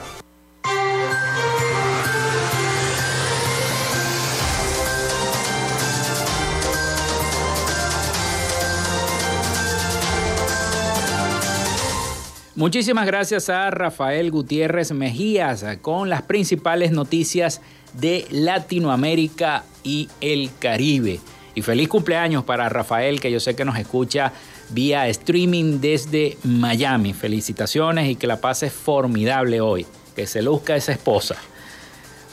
Muchísimas 12.57 13.05
gracias 13.05 13.47
a 13.49 13.69
Rafael 13.69 14.31
Gutiérrez 14.31 14.91
Mejías 14.91 15.63
con 15.83 16.09
las 16.09 16.23
principales 16.23 16.91
noticias 16.91 17.61
de 17.93 18.25
Latinoamérica 18.31 19.63
y 19.83 20.09
el 20.21 20.49
Caribe. 20.57 21.19
Y 21.53 21.61
feliz 21.61 21.87
cumpleaños 21.87 22.43
para 22.45 22.67
Rafael, 22.67 23.19
que 23.19 23.31
yo 23.31 23.39
sé 23.39 23.55
que 23.55 23.63
nos 23.63 23.77
escucha 23.77 24.33
vía 24.69 25.07
streaming 25.07 25.79
desde 25.79 26.35
Miami. 26.45 27.13
Felicitaciones 27.13 28.09
y 28.09 28.15
que 28.15 28.25
la 28.25 28.41
pase 28.41 28.71
formidable 28.71 29.61
hoy. 29.61 29.85
Que 30.15 30.25
se 30.25 30.41
luzca 30.41 30.75
esa 30.75 30.93
esposa. 30.93 31.35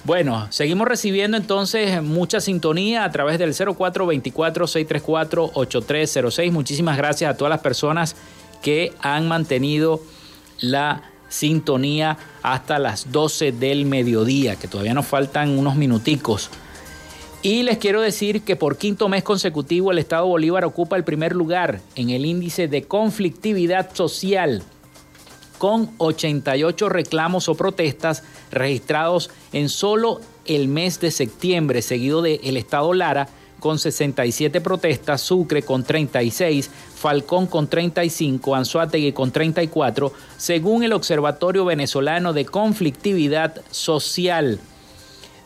Bueno, 0.05 0.51
seguimos 0.51 0.89
recibiendo 0.89 1.37
entonces 1.37 2.03
mucha 2.03 2.41
sintonía 2.41 3.05
a 3.05 3.13
través 3.13 3.39
del 3.39 3.53
0424-634-8306. 3.53 6.51
Muchísimas 6.51 6.97
gracias 6.97 7.31
a 7.31 7.37
todas 7.37 7.51
las 7.51 7.61
personas 7.61 8.17
que 8.63 8.95
han 9.03 9.29
mantenido 9.29 10.01
la 10.61 11.03
sintonía 11.29 12.17
hasta 12.43 12.79
las 12.79 13.11
12 13.11 13.53
del 13.53 13.87
mediodía, 13.87 14.57
que 14.57 14.69
todavía 14.69 14.95
nos 14.95 15.07
faltan 15.07 15.59
unos 15.59 15.77
minuticos. 15.77 16.51
Y 17.43 17.63
les 17.63 17.79
quiero 17.79 18.01
decir 18.01 18.43
que 18.43 18.57
por 18.57 18.79
quinto 18.79 19.09
mes 19.09 19.23
consecutivo 19.23 19.91
el 19.91 19.99
Estado 19.99 20.27
Bolívar 20.27 20.65
ocupa 20.65 20.97
el 20.97 21.05
primer 21.05 21.35
lugar 21.35 21.81
en 21.95 22.11
el 22.11 22.25
índice 22.25 22.69
de 22.69 22.85
conflictividad 22.85 23.95
social, 23.95 24.63
con 25.59 25.91
88 25.99 26.89
reclamos 26.89 27.49
o 27.49 27.55
protestas 27.55 28.23
registrados 28.51 29.31
en 29.53 29.69
solo 29.69 30.21
el 30.47 30.69
mes 30.69 31.01
de 31.01 31.11
septiembre, 31.11 31.83
seguido 31.83 32.23
del 32.23 32.41
el 32.43 32.57
Estado 32.57 32.93
Lara, 32.93 33.29
con 33.65 33.79
67 33.79 34.61
protestas, 34.61 35.23
Sucre 35.23 35.63
con 35.63 35.85
36, 35.85 36.71
Falcón 36.97 37.47
con 37.47 37.67
35, 37.67 38.55
Anzuategui 38.55 39.13
con 39.13 39.31
34, 39.31 40.13
según 40.37 40.83
el 40.83 40.93
Observatorio 40.93 41.65
Venezolano 41.65 42.35
de 42.35 42.45
Conflictividad 42.45 43.63
Social. 43.71 44.61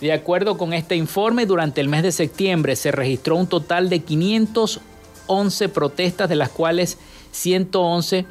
De 0.00 0.12
acuerdo 0.12 0.58
con 0.58 0.72
este 0.72 0.96
informe, 0.96 1.46
durante 1.46 1.80
el 1.80 1.86
mes 1.86 2.02
de 2.02 2.10
septiembre 2.10 2.74
se 2.74 2.90
registró 2.90 3.36
un 3.36 3.46
total 3.46 3.88
de 3.88 4.00
511 4.00 5.68
protestas, 5.68 6.28
de 6.28 6.34
las 6.34 6.48
cuales 6.48 6.98
111 7.30 8.26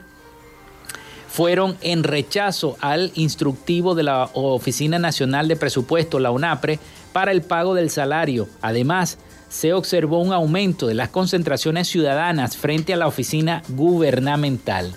fueron 1.29 1.77
en 1.79 2.03
rechazo 2.03 2.75
al 2.81 3.13
instructivo 3.15 3.95
de 3.95 4.03
la 4.03 4.31
Oficina 4.33 4.99
Nacional 4.99 5.47
de 5.47 5.55
Presupuesto, 5.55 6.19
la 6.19 6.31
UNAPRE, 6.31 6.77
para 7.13 7.31
el 7.31 7.41
pago 7.41 7.73
del 7.73 7.89
salario. 7.89 8.49
Además, 8.61 9.17
se 9.49 9.73
observó 9.73 10.19
un 10.19 10.33
aumento 10.33 10.87
de 10.87 10.93
las 10.93 11.09
concentraciones 11.09 11.87
ciudadanas 11.87 12.57
frente 12.57 12.93
a 12.93 12.97
la 12.97 13.07
oficina 13.07 13.63
gubernamental. 13.69 14.93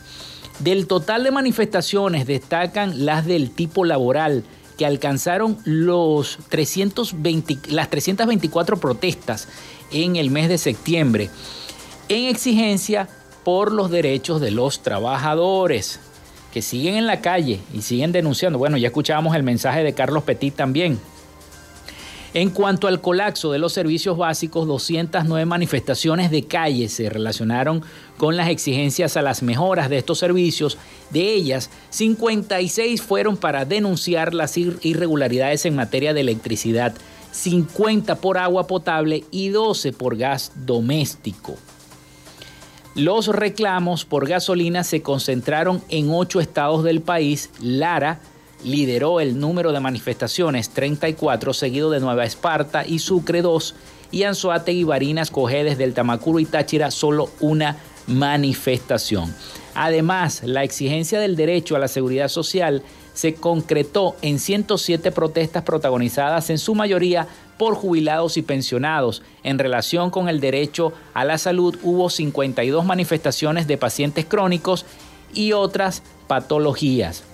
Del 0.58 0.86
total 0.86 1.24
de 1.24 1.30
manifestaciones 1.30 2.26
destacan 2.26 3.06
las 3.06 3.26
del 3.26 3.50
tipo 3.50 3.84
laboral, 3.84 4.44
que 4.76 4.86
alcanzaron 4.86 5.58
los 5.64 6.38
320, 6.48 7.58
las 7.70 7.90
324 7.90 8.78
protestas 8.78 9.48
en 9.92 10.16
el 10.16 10.30
mes 10.30 10.48
de 10.48 10.58
septiembre 10.58 11.30
en 12.10 12.24
exigencia 12.24 13.08
por 13.44 13.72
los 13.72 13.90
derechos 13.90 14.40
de 14.40 14.50
los 14.50 14.82
trabajadores 14.82 16.00
que 16.52 16.60
siguen 16.60 16.96
en 16.96 17.06
la 17.06 17.20
calle 17.20 17.60
y 17.72 17.82
siguen 17.82 18.10
denunciando. 18.10 18.58
Bueno, 18.58 18.76
ya 18.76 18.88
escuchábamos 18.88 19.36
el 19.36 19.44
mensaje 19.44 19.84
de 19.84 19.94
Carlos 19.94 20.24
Petit 20.24 20.54
también. 20.54 20.98
En 22.32 22.50
cuanto 22.50 22.86
al 22.86 23.00
colapso 23.00 23.50
de 23.50 23.58
los 23.58 23.72
servicios 23.72 24.16
básicos, 24.16 24.68
209 24.68 25.46
manifestaciones 25.46 26.30
de 26.30 26.44
calle 26.44 26.88
se 26.88 27.10
relacionaron 27.10 27.82
con 28.18 28.36
las 28.36 28.50
exigencias 28.50 29.16
a 29.16 29.22
las 29.22 29.42
mejoras 29.42 29.90
de 29.90 29.98
estos 29.98 30.18
servicios. 30.18 30.78
De 31.10 31.32
ellas, 31.32 31.70
56 31.90 33.02
fueron 33.02 33.36
para 33.36 33.64
denunciar 33.64 34.32
las 34.32 34.56
irregularidades 34.56 35.66
en 35.66 35.74
materia 35.74 36.14
de 36.14 36.20
electricidad, 36.20 36.94
50 37.32 38.16
por 38.16 38.38
agua 38.38 38.68
potable 38.68 39.24
y 39.32 39.48
12 39.48 39.92
por 39.92 40.16
gas 40.16 40.52
doméstico. 40.54 41.56
Los 42.94 43.26
reclamos 43.26 44.04
por 44.04 44.28
gasolina 44.28 44.84
se 44.84 45.02
concentraron 45.02 45.82
en 45.88 46.10
ocho 46.10 46.40
estados 46.40 46.84
del 46.84 47.00
país. 47.00 47.50
Lara 47.60 48.20
lideró 48.64 49.20
el 49.20 49.38
número 49.38 49.72
de 49.72 49.80
manifestaciones 49.80 50.70
34, 50.70 51.52
seguido 51.54 51.90
de 51.90 52.00
Nueva 52.00 52.24
Esparta 52.24 52.86
y 52.86 52.98
Sucre 52.98 53.42
2, 53.42 53.74
y 54.12 54.24
Anzoátegui, 54.24 54.84
Barinas, 54.84 55.30
Cojedes 55.30 55.78
del 55.78 55.94
Tamacuro 55.94 56.40
y 56.40 56.44
Táchira 56.44 56.90
solo 56.90 57.30
una 57.40 57.76
manifestación. 58.06 59.34
Además, 59.74 60.42
la 60.44 60.64
exigencia 60.64 61.20
del 61.20 61.36
derecho 61.36 61.76
a 61.76 61.78
la 61.78 61.88
seguridad 61.88 62.28
social 62.28 62.82
se 63.14 63.34
concretó 63.34 64.16
en 64.22 64.38
107 64.38 65.12
protestas 65.12 65.62
protagonizadas 65.62 66.50
en 66.50 66.58
su 66.58 66.74
mayoría 66.74 67.28
por 67.58 67.74
jubilados 67.74 68.36
y 68.36 68.42
pensionados. 68.42 69.22
En 69.42 69.58
relación 69.58 70.10
con 70.10 70.28
el 70.28 70.40
derecho 70.40 70.92
a 71.14 71.24
la 71.24 71.38
salud 71.38 71.78
hubo 71.82 72.10
52 72.10 72.84
manifestaciones 72.84 73.66
de 73.66 73.76
pacientes 73.76 74.24
crónicos 74.24 74.86
y 75.34 75.52
otras 75.52 76.02
patologías. 76.26 77.24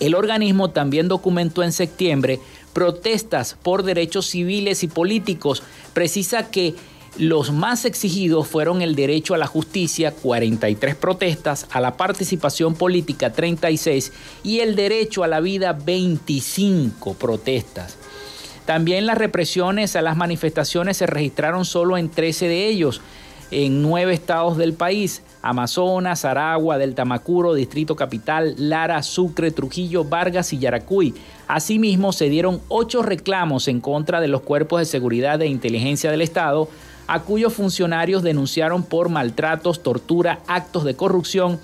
El 0.00 0.14
organismo 0.14 0.70
también 0.70 1.08
documentó 1.08 1.62
en 1.62 1.72
septiembre 1.72 2.40
protestas 2.72 3.56
por 3.62 3.82
derechos 3.82 4.26
civiles 4.26 4.82
y 4.82 4.88
políticos. 4.88 5.62
Precisa 5.92 6.50
que 6.50 6.74
los 7.18 7.52
más 7.52 7.84
exigidos 7.84 8.46
fueron 8.46 8.82
el 8.82 8.94
derecho 8.94 9.34
a 9.34 9.38
la 9.38 9.46
justicia, 9.46 10.12
43 10.12 10.94
protestas, 10.94 11.66
a 11.70 11.80
la 11.80 11.96
participación 11.96 12.74
política, 12.74 13.32
36, 13.32 14.12
y 14.42 14.60
el 14.60 14.76
derecho 14.76 15.24
a 15.24 15.28
la 15.28 15.40
vida, 15.40 15.72
25 15.72 17.14
protestas. 17.14 17.98
También 18.64 19.06
las 19.06 19.18
represiones 19.18 19.96
a 19.96 20.02
las 20.02 20.16
manifestaciones 20.16 20.96
se 20.96 21.06
registraron 21.06 21.64
solo 21.64 21.98
en 21.98 22.08
13 22.08 22.46
de 22.46 22.68
ellos, 22.68 23.00
en 23.50 23.82
nueve 23.82 24.12
estados 24.12 24.56
del 24.56 24.74
país, 24.74 25.22
Amazonas, 25.42 26.24
Aragua, 26.24 26.78
del 26.78 26.94
Tamacuro, 26.94 27.54
Distrito 27.54 27.96
Capital, 27.96 28.54
Lara, 28.58 29.02
Sucre, 29.02 29.50
Trujillo, 29.50 30.04
Vargas 30.04 30.52
y 30.52 30.58
Yaracuy. 30.58 31.14
Asimismo, 31.48 32.12
se 32.12 32.28
dieron 32.28 32.60
ocho 32.68 33.02
reclamos 33.02 33.66
en 33.68 33.80
contra 33.80 34.20
de 34.20 34.28
los 34.28 34.42
cuerpos 34.42 34.80
de 34.80 34.84
seguridad 34.84 35.42
e 35.42 35.46
inteligencia 35.46 36.10
del 36.10 36.22
Estado, 36.22 36.68
a 37.06 37.22
cuyos 37.22 37.52
funcionarios 37.52 38.22
denunciaron 38.22 38.84
por 38.84 39.08
maltratos, 39.08 39.82
tortura, 39.82 40.40
actos 40.46 40.84
de 40.84 40.94
corrupción 40.94 41.58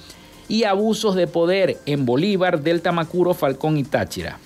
y 0.49 0.64
abusos 0.64 1.14
de 1.14 1.28
poder 1.28 1.78
en 1.87 2.05
Bolívar, 2.05 2.62
del 2.62 2.82
Tamacuro, 2.82 3.32
Falcón 3.32 3.76
y 3.76 3.84
Táchira. 3.84 4.39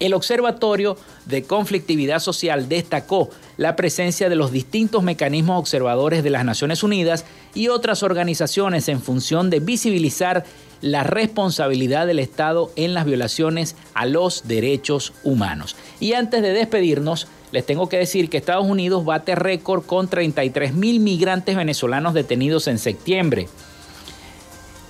El 0.00 0.14
Observatorio 0.14 0.96
de 1.26 1.44
Conflictividad 1.44 2.18
Social 2.18 2.68
destacó 2.68 3.30
la 3.56 3.76
presencia 3.76 4.28
de 4.28 4.36
los 4.36 4.52
distintos 4.52 5.02
mecanismos 5.02 5.58
observadores 5.58 6.22
de 6.22 6.30
las 6.30 6.44
Naciones 6.44 6.82
Unidas 6.82 7.24
y 7.54 7.68
otras 7.68 8.02
organizaciones 8.02 8.88
en 8.88 9.00
función 9.00 9.50
de 9.50 9.60
visibilizar 9.60 10.44
la 10.80 11.04
responsabilidad 11.04 12.06
del 12.06 12.18
Estado 12.18 12.70
en 12.76 12.94
las 12.94 13.04
violaciones 13.04 13.76
a 13.94 14.06
los 14.06 14.48
derechos 14.48 15.12
humanos. 15.22 15.76
Y 16.00 16.14
antes 16.14 16.42
de 16.42 16.52
despedirnos, 16.52 17.28
les 17.52 17.64
tengo 17.64 17.88
que 17.88 17.98
decir 17.98 18.28
que 18.28 18.38
Estados 18.38 18.66
Unidos 18.66 19.04
bate 19.04 19.34
récord 19.34 19.84
con 19.84 20.08
33 20.08 20.74
mil 20.74 21.00
migrantes 21.00 21.54
venezolanos 21.54 22.14
detenidos 22.14 22.66
en 22.66 22.78
septiembre. 22.78 23.48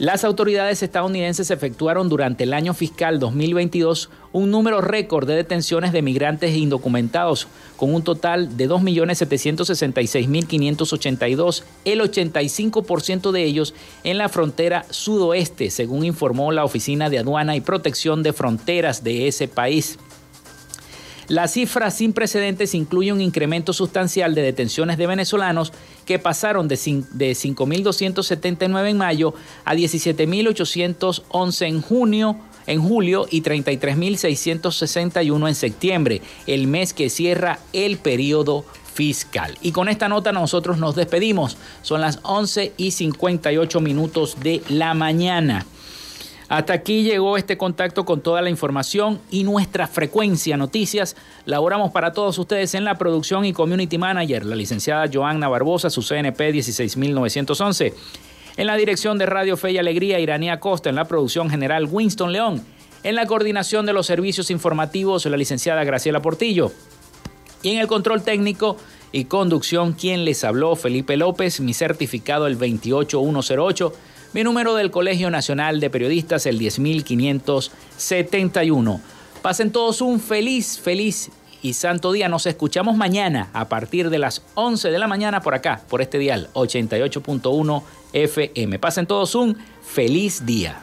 Las 0.02 0.24
autoridades 0.24 0.82
estadounidenses 0.82 1.52
efectuaron 1.52 2.08
durante 2.08 2.42
el 2.42 2.54
año 2.54 2.74
fiscal 2.74 3.20
2022 3.20 4.10
un 4.32 4.50
número 4.50 4.80
récord 4.80 5.28
de 5.28 5.36
detenciones 5.36 5.92
de 5.92 6.02
migrantes 6.02 6.56
indocumentados, 6.56 7.46
con 7.76 7.94
un 7.94 8.02
total 8.02 8.56
de 8.56 8.68
2.766.582, 8.68 11.62
el 11.84 12.00
85% 12.00 13.30
de 13.30 13.44
ellos 13.44 13.74
en 14.02 14.18
la 14.18 14.28
frontera 14.28 14.86
sudoeste, 14.90 15.70
según 15.70 16.04
informó 16.04 16.50
la 16.50 16.64
Oficina 16.64 17.08
de 17.08 17.20
Aduana 17.20 17.54
y 17.54 17.60
Protección 17.60 18.24
de 18.24 18.32
Fronteras 18.32 19.04
de 19.04 19.28
ese 19.28 19.46
país. 19.46 20.00
La 21.28 21.46
cifra 21.46 21.92
sin 21.92 22.12
precedentes 22.12 22.74
incluye 22.74 23.12
un 23.12 23.20
incremento 23.20 23.72
sustancial 23.72 24.34
de 24.34 24.42
detenciones 24.42 24.98
de 24.98 25.06
venezolanos 25.06 25.72
que 26.04 26.18
pasaron 26.18 26.68
de 26.68 26.76
5.279 26.76 28.88
en 28.88 28.98
mayo 28.98 29.34
a 29.64 29.74
17.811 29.74 31.66
en 31.66 31.82
junio 31.82 32.36
en 32.66 32.80
julio 32.80 33.26
y 33.30 33.42
33.661 33.42 35.48
en 35.48 35.54
septiembre, 35.54 36.22
el 36.46 36.66
mes 36.66 36.92
que 36.92 37.08
cierra 37.10 37.58
el 37.72 37.98
periodo 37.98 38.64
fiscal. 38.94 39.56
Y 39.62 39.72
con 39.72 39.88
esta 39.88 40.08
nota 40.08 40.32
nosotros 40.32 40.78
nos 40.78 40.94
despedimos. 40.94 41.56
Son 41.82 42.00
las 42.00 42.20
11 42.22 42.72
y 42.76 42.92
58 42.92 43.80
minutos 43.80 44.36
de 44.40 44.62
la 44.68 44.94
mañana. 44.94 45.66
Hasta 46.52 46.74
aquí 46.74 47.02
llegó 47.02 47.38
este 47.38 47.56
contacto 47.56 48.04
con 48.04 48.20
toda 48.20 48.42
la 48.42 48.50
información 48.50 49.18
y 49.30 49.42
nuestra 49.42 49.86
frecuencia 49.86 50.58
noticias. 50.58 51.16
Laboramos 51.46 51.92
para 51.92 52.12
todos 52.12 52.36
ustedes 52.36 52.74
en 52.74 52.84
la 52.84 52.98
producción 52.98 53.46
y 53.46 53.54
community 53.54 53.96
manager, 53.96 54.44
la 54.44 54.54
licenciada 54.54 55.08
Joanna 55.10 55.48
Barbosa, 55.48 55.88
su 55.88 56.02
CNP 56.02 56.52
16911. 56.52 57.94
En 58.58 58.66
la 58.66 58.76
dirección 58.76 59.16
de 59.16 59.24
Radio 59.24 59.56
Fe 59.56 59.72
y 59.72 59.78
Alegría, 59.78 60.20
Iranía 60.20 60.60
Costa. 60.60 60.90
En 60.90 60.96
la 60.96 61.06
producción 61.06 61.48
general, 61.48 61.88
Winston 61.90 62.34
León. 62.34 62.62
En 63.02 63.14
la 63.14 63.24
coordinación 63.24 63.86
de 63.86 63.94
los 63.94 64.04
servicios 64.04 64.50
informativos, 64.50 65.24
la 65.24 65.38
licenciada 65.38 65.84
Graciela 65.84 66.20
Portillo. 66.20 66.70
Y 67.62 67.70
en 67.70 67.78
el 67.78 67.86
control 67.86 68.24
técnico 68.24 68.76
y 69.10 69.24
conducción, 69.24 69.94
quien 69.94 70.26
les 70.26 70.44
habló, 70.44 70.76
Felipe 70.76 71.16
López, 71.16 71.60
mi 71.60 71.72
certificado 71.72 72.46
el 72.46 72.56
28108 72.56 73.94
mi 74.32 74.44
número 74.44 74.74
del 74.74 74.90
Colegio 74.90 75.30
Nacional 75.30 75.80
de 75.80 75.90
Periodistas, 75.90 76.46
el 76.46 76.58
10571. 76.58 79.00
Pasen 79.42 79.70
todos 79.72 80.00
un 80.00 80.20
feliz, 80.20 80.80
feliz 80.80 81.30
y 81.60 81.74
santo 81.74 82.12
día. 82.12 82.28
Nos 82.28 82.46
escuchamos 82.46 82.96
mañana 82.96 83.50
a 83.52 83.68
partir 83.68 84.08
de 84.08 84.18
las 84.18 84.42
11 84.54 84.90
de 84.90 84.98
la 84.98 85.06
mañana 85.06 85.42
por 85.42 85.54
acá, 85.54 85.82
por 85.88 86.00
este 86.00 86.16
dial 86.18 86.48
88.1 86.54 87.82
FM. 88.12 88.78
Pasen 88.78 89.06
todos 89.06 89.34
un 89.34 89.58
feliz 89.82 90.46
día. 90.46 90.80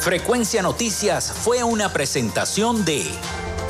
Frecuencia 0.00 0.62
Noticias 0.62 1.32
fue 1.32 1.62
una 1.64 1.92
presentación 1.92 2.84
de... 2.84 3.04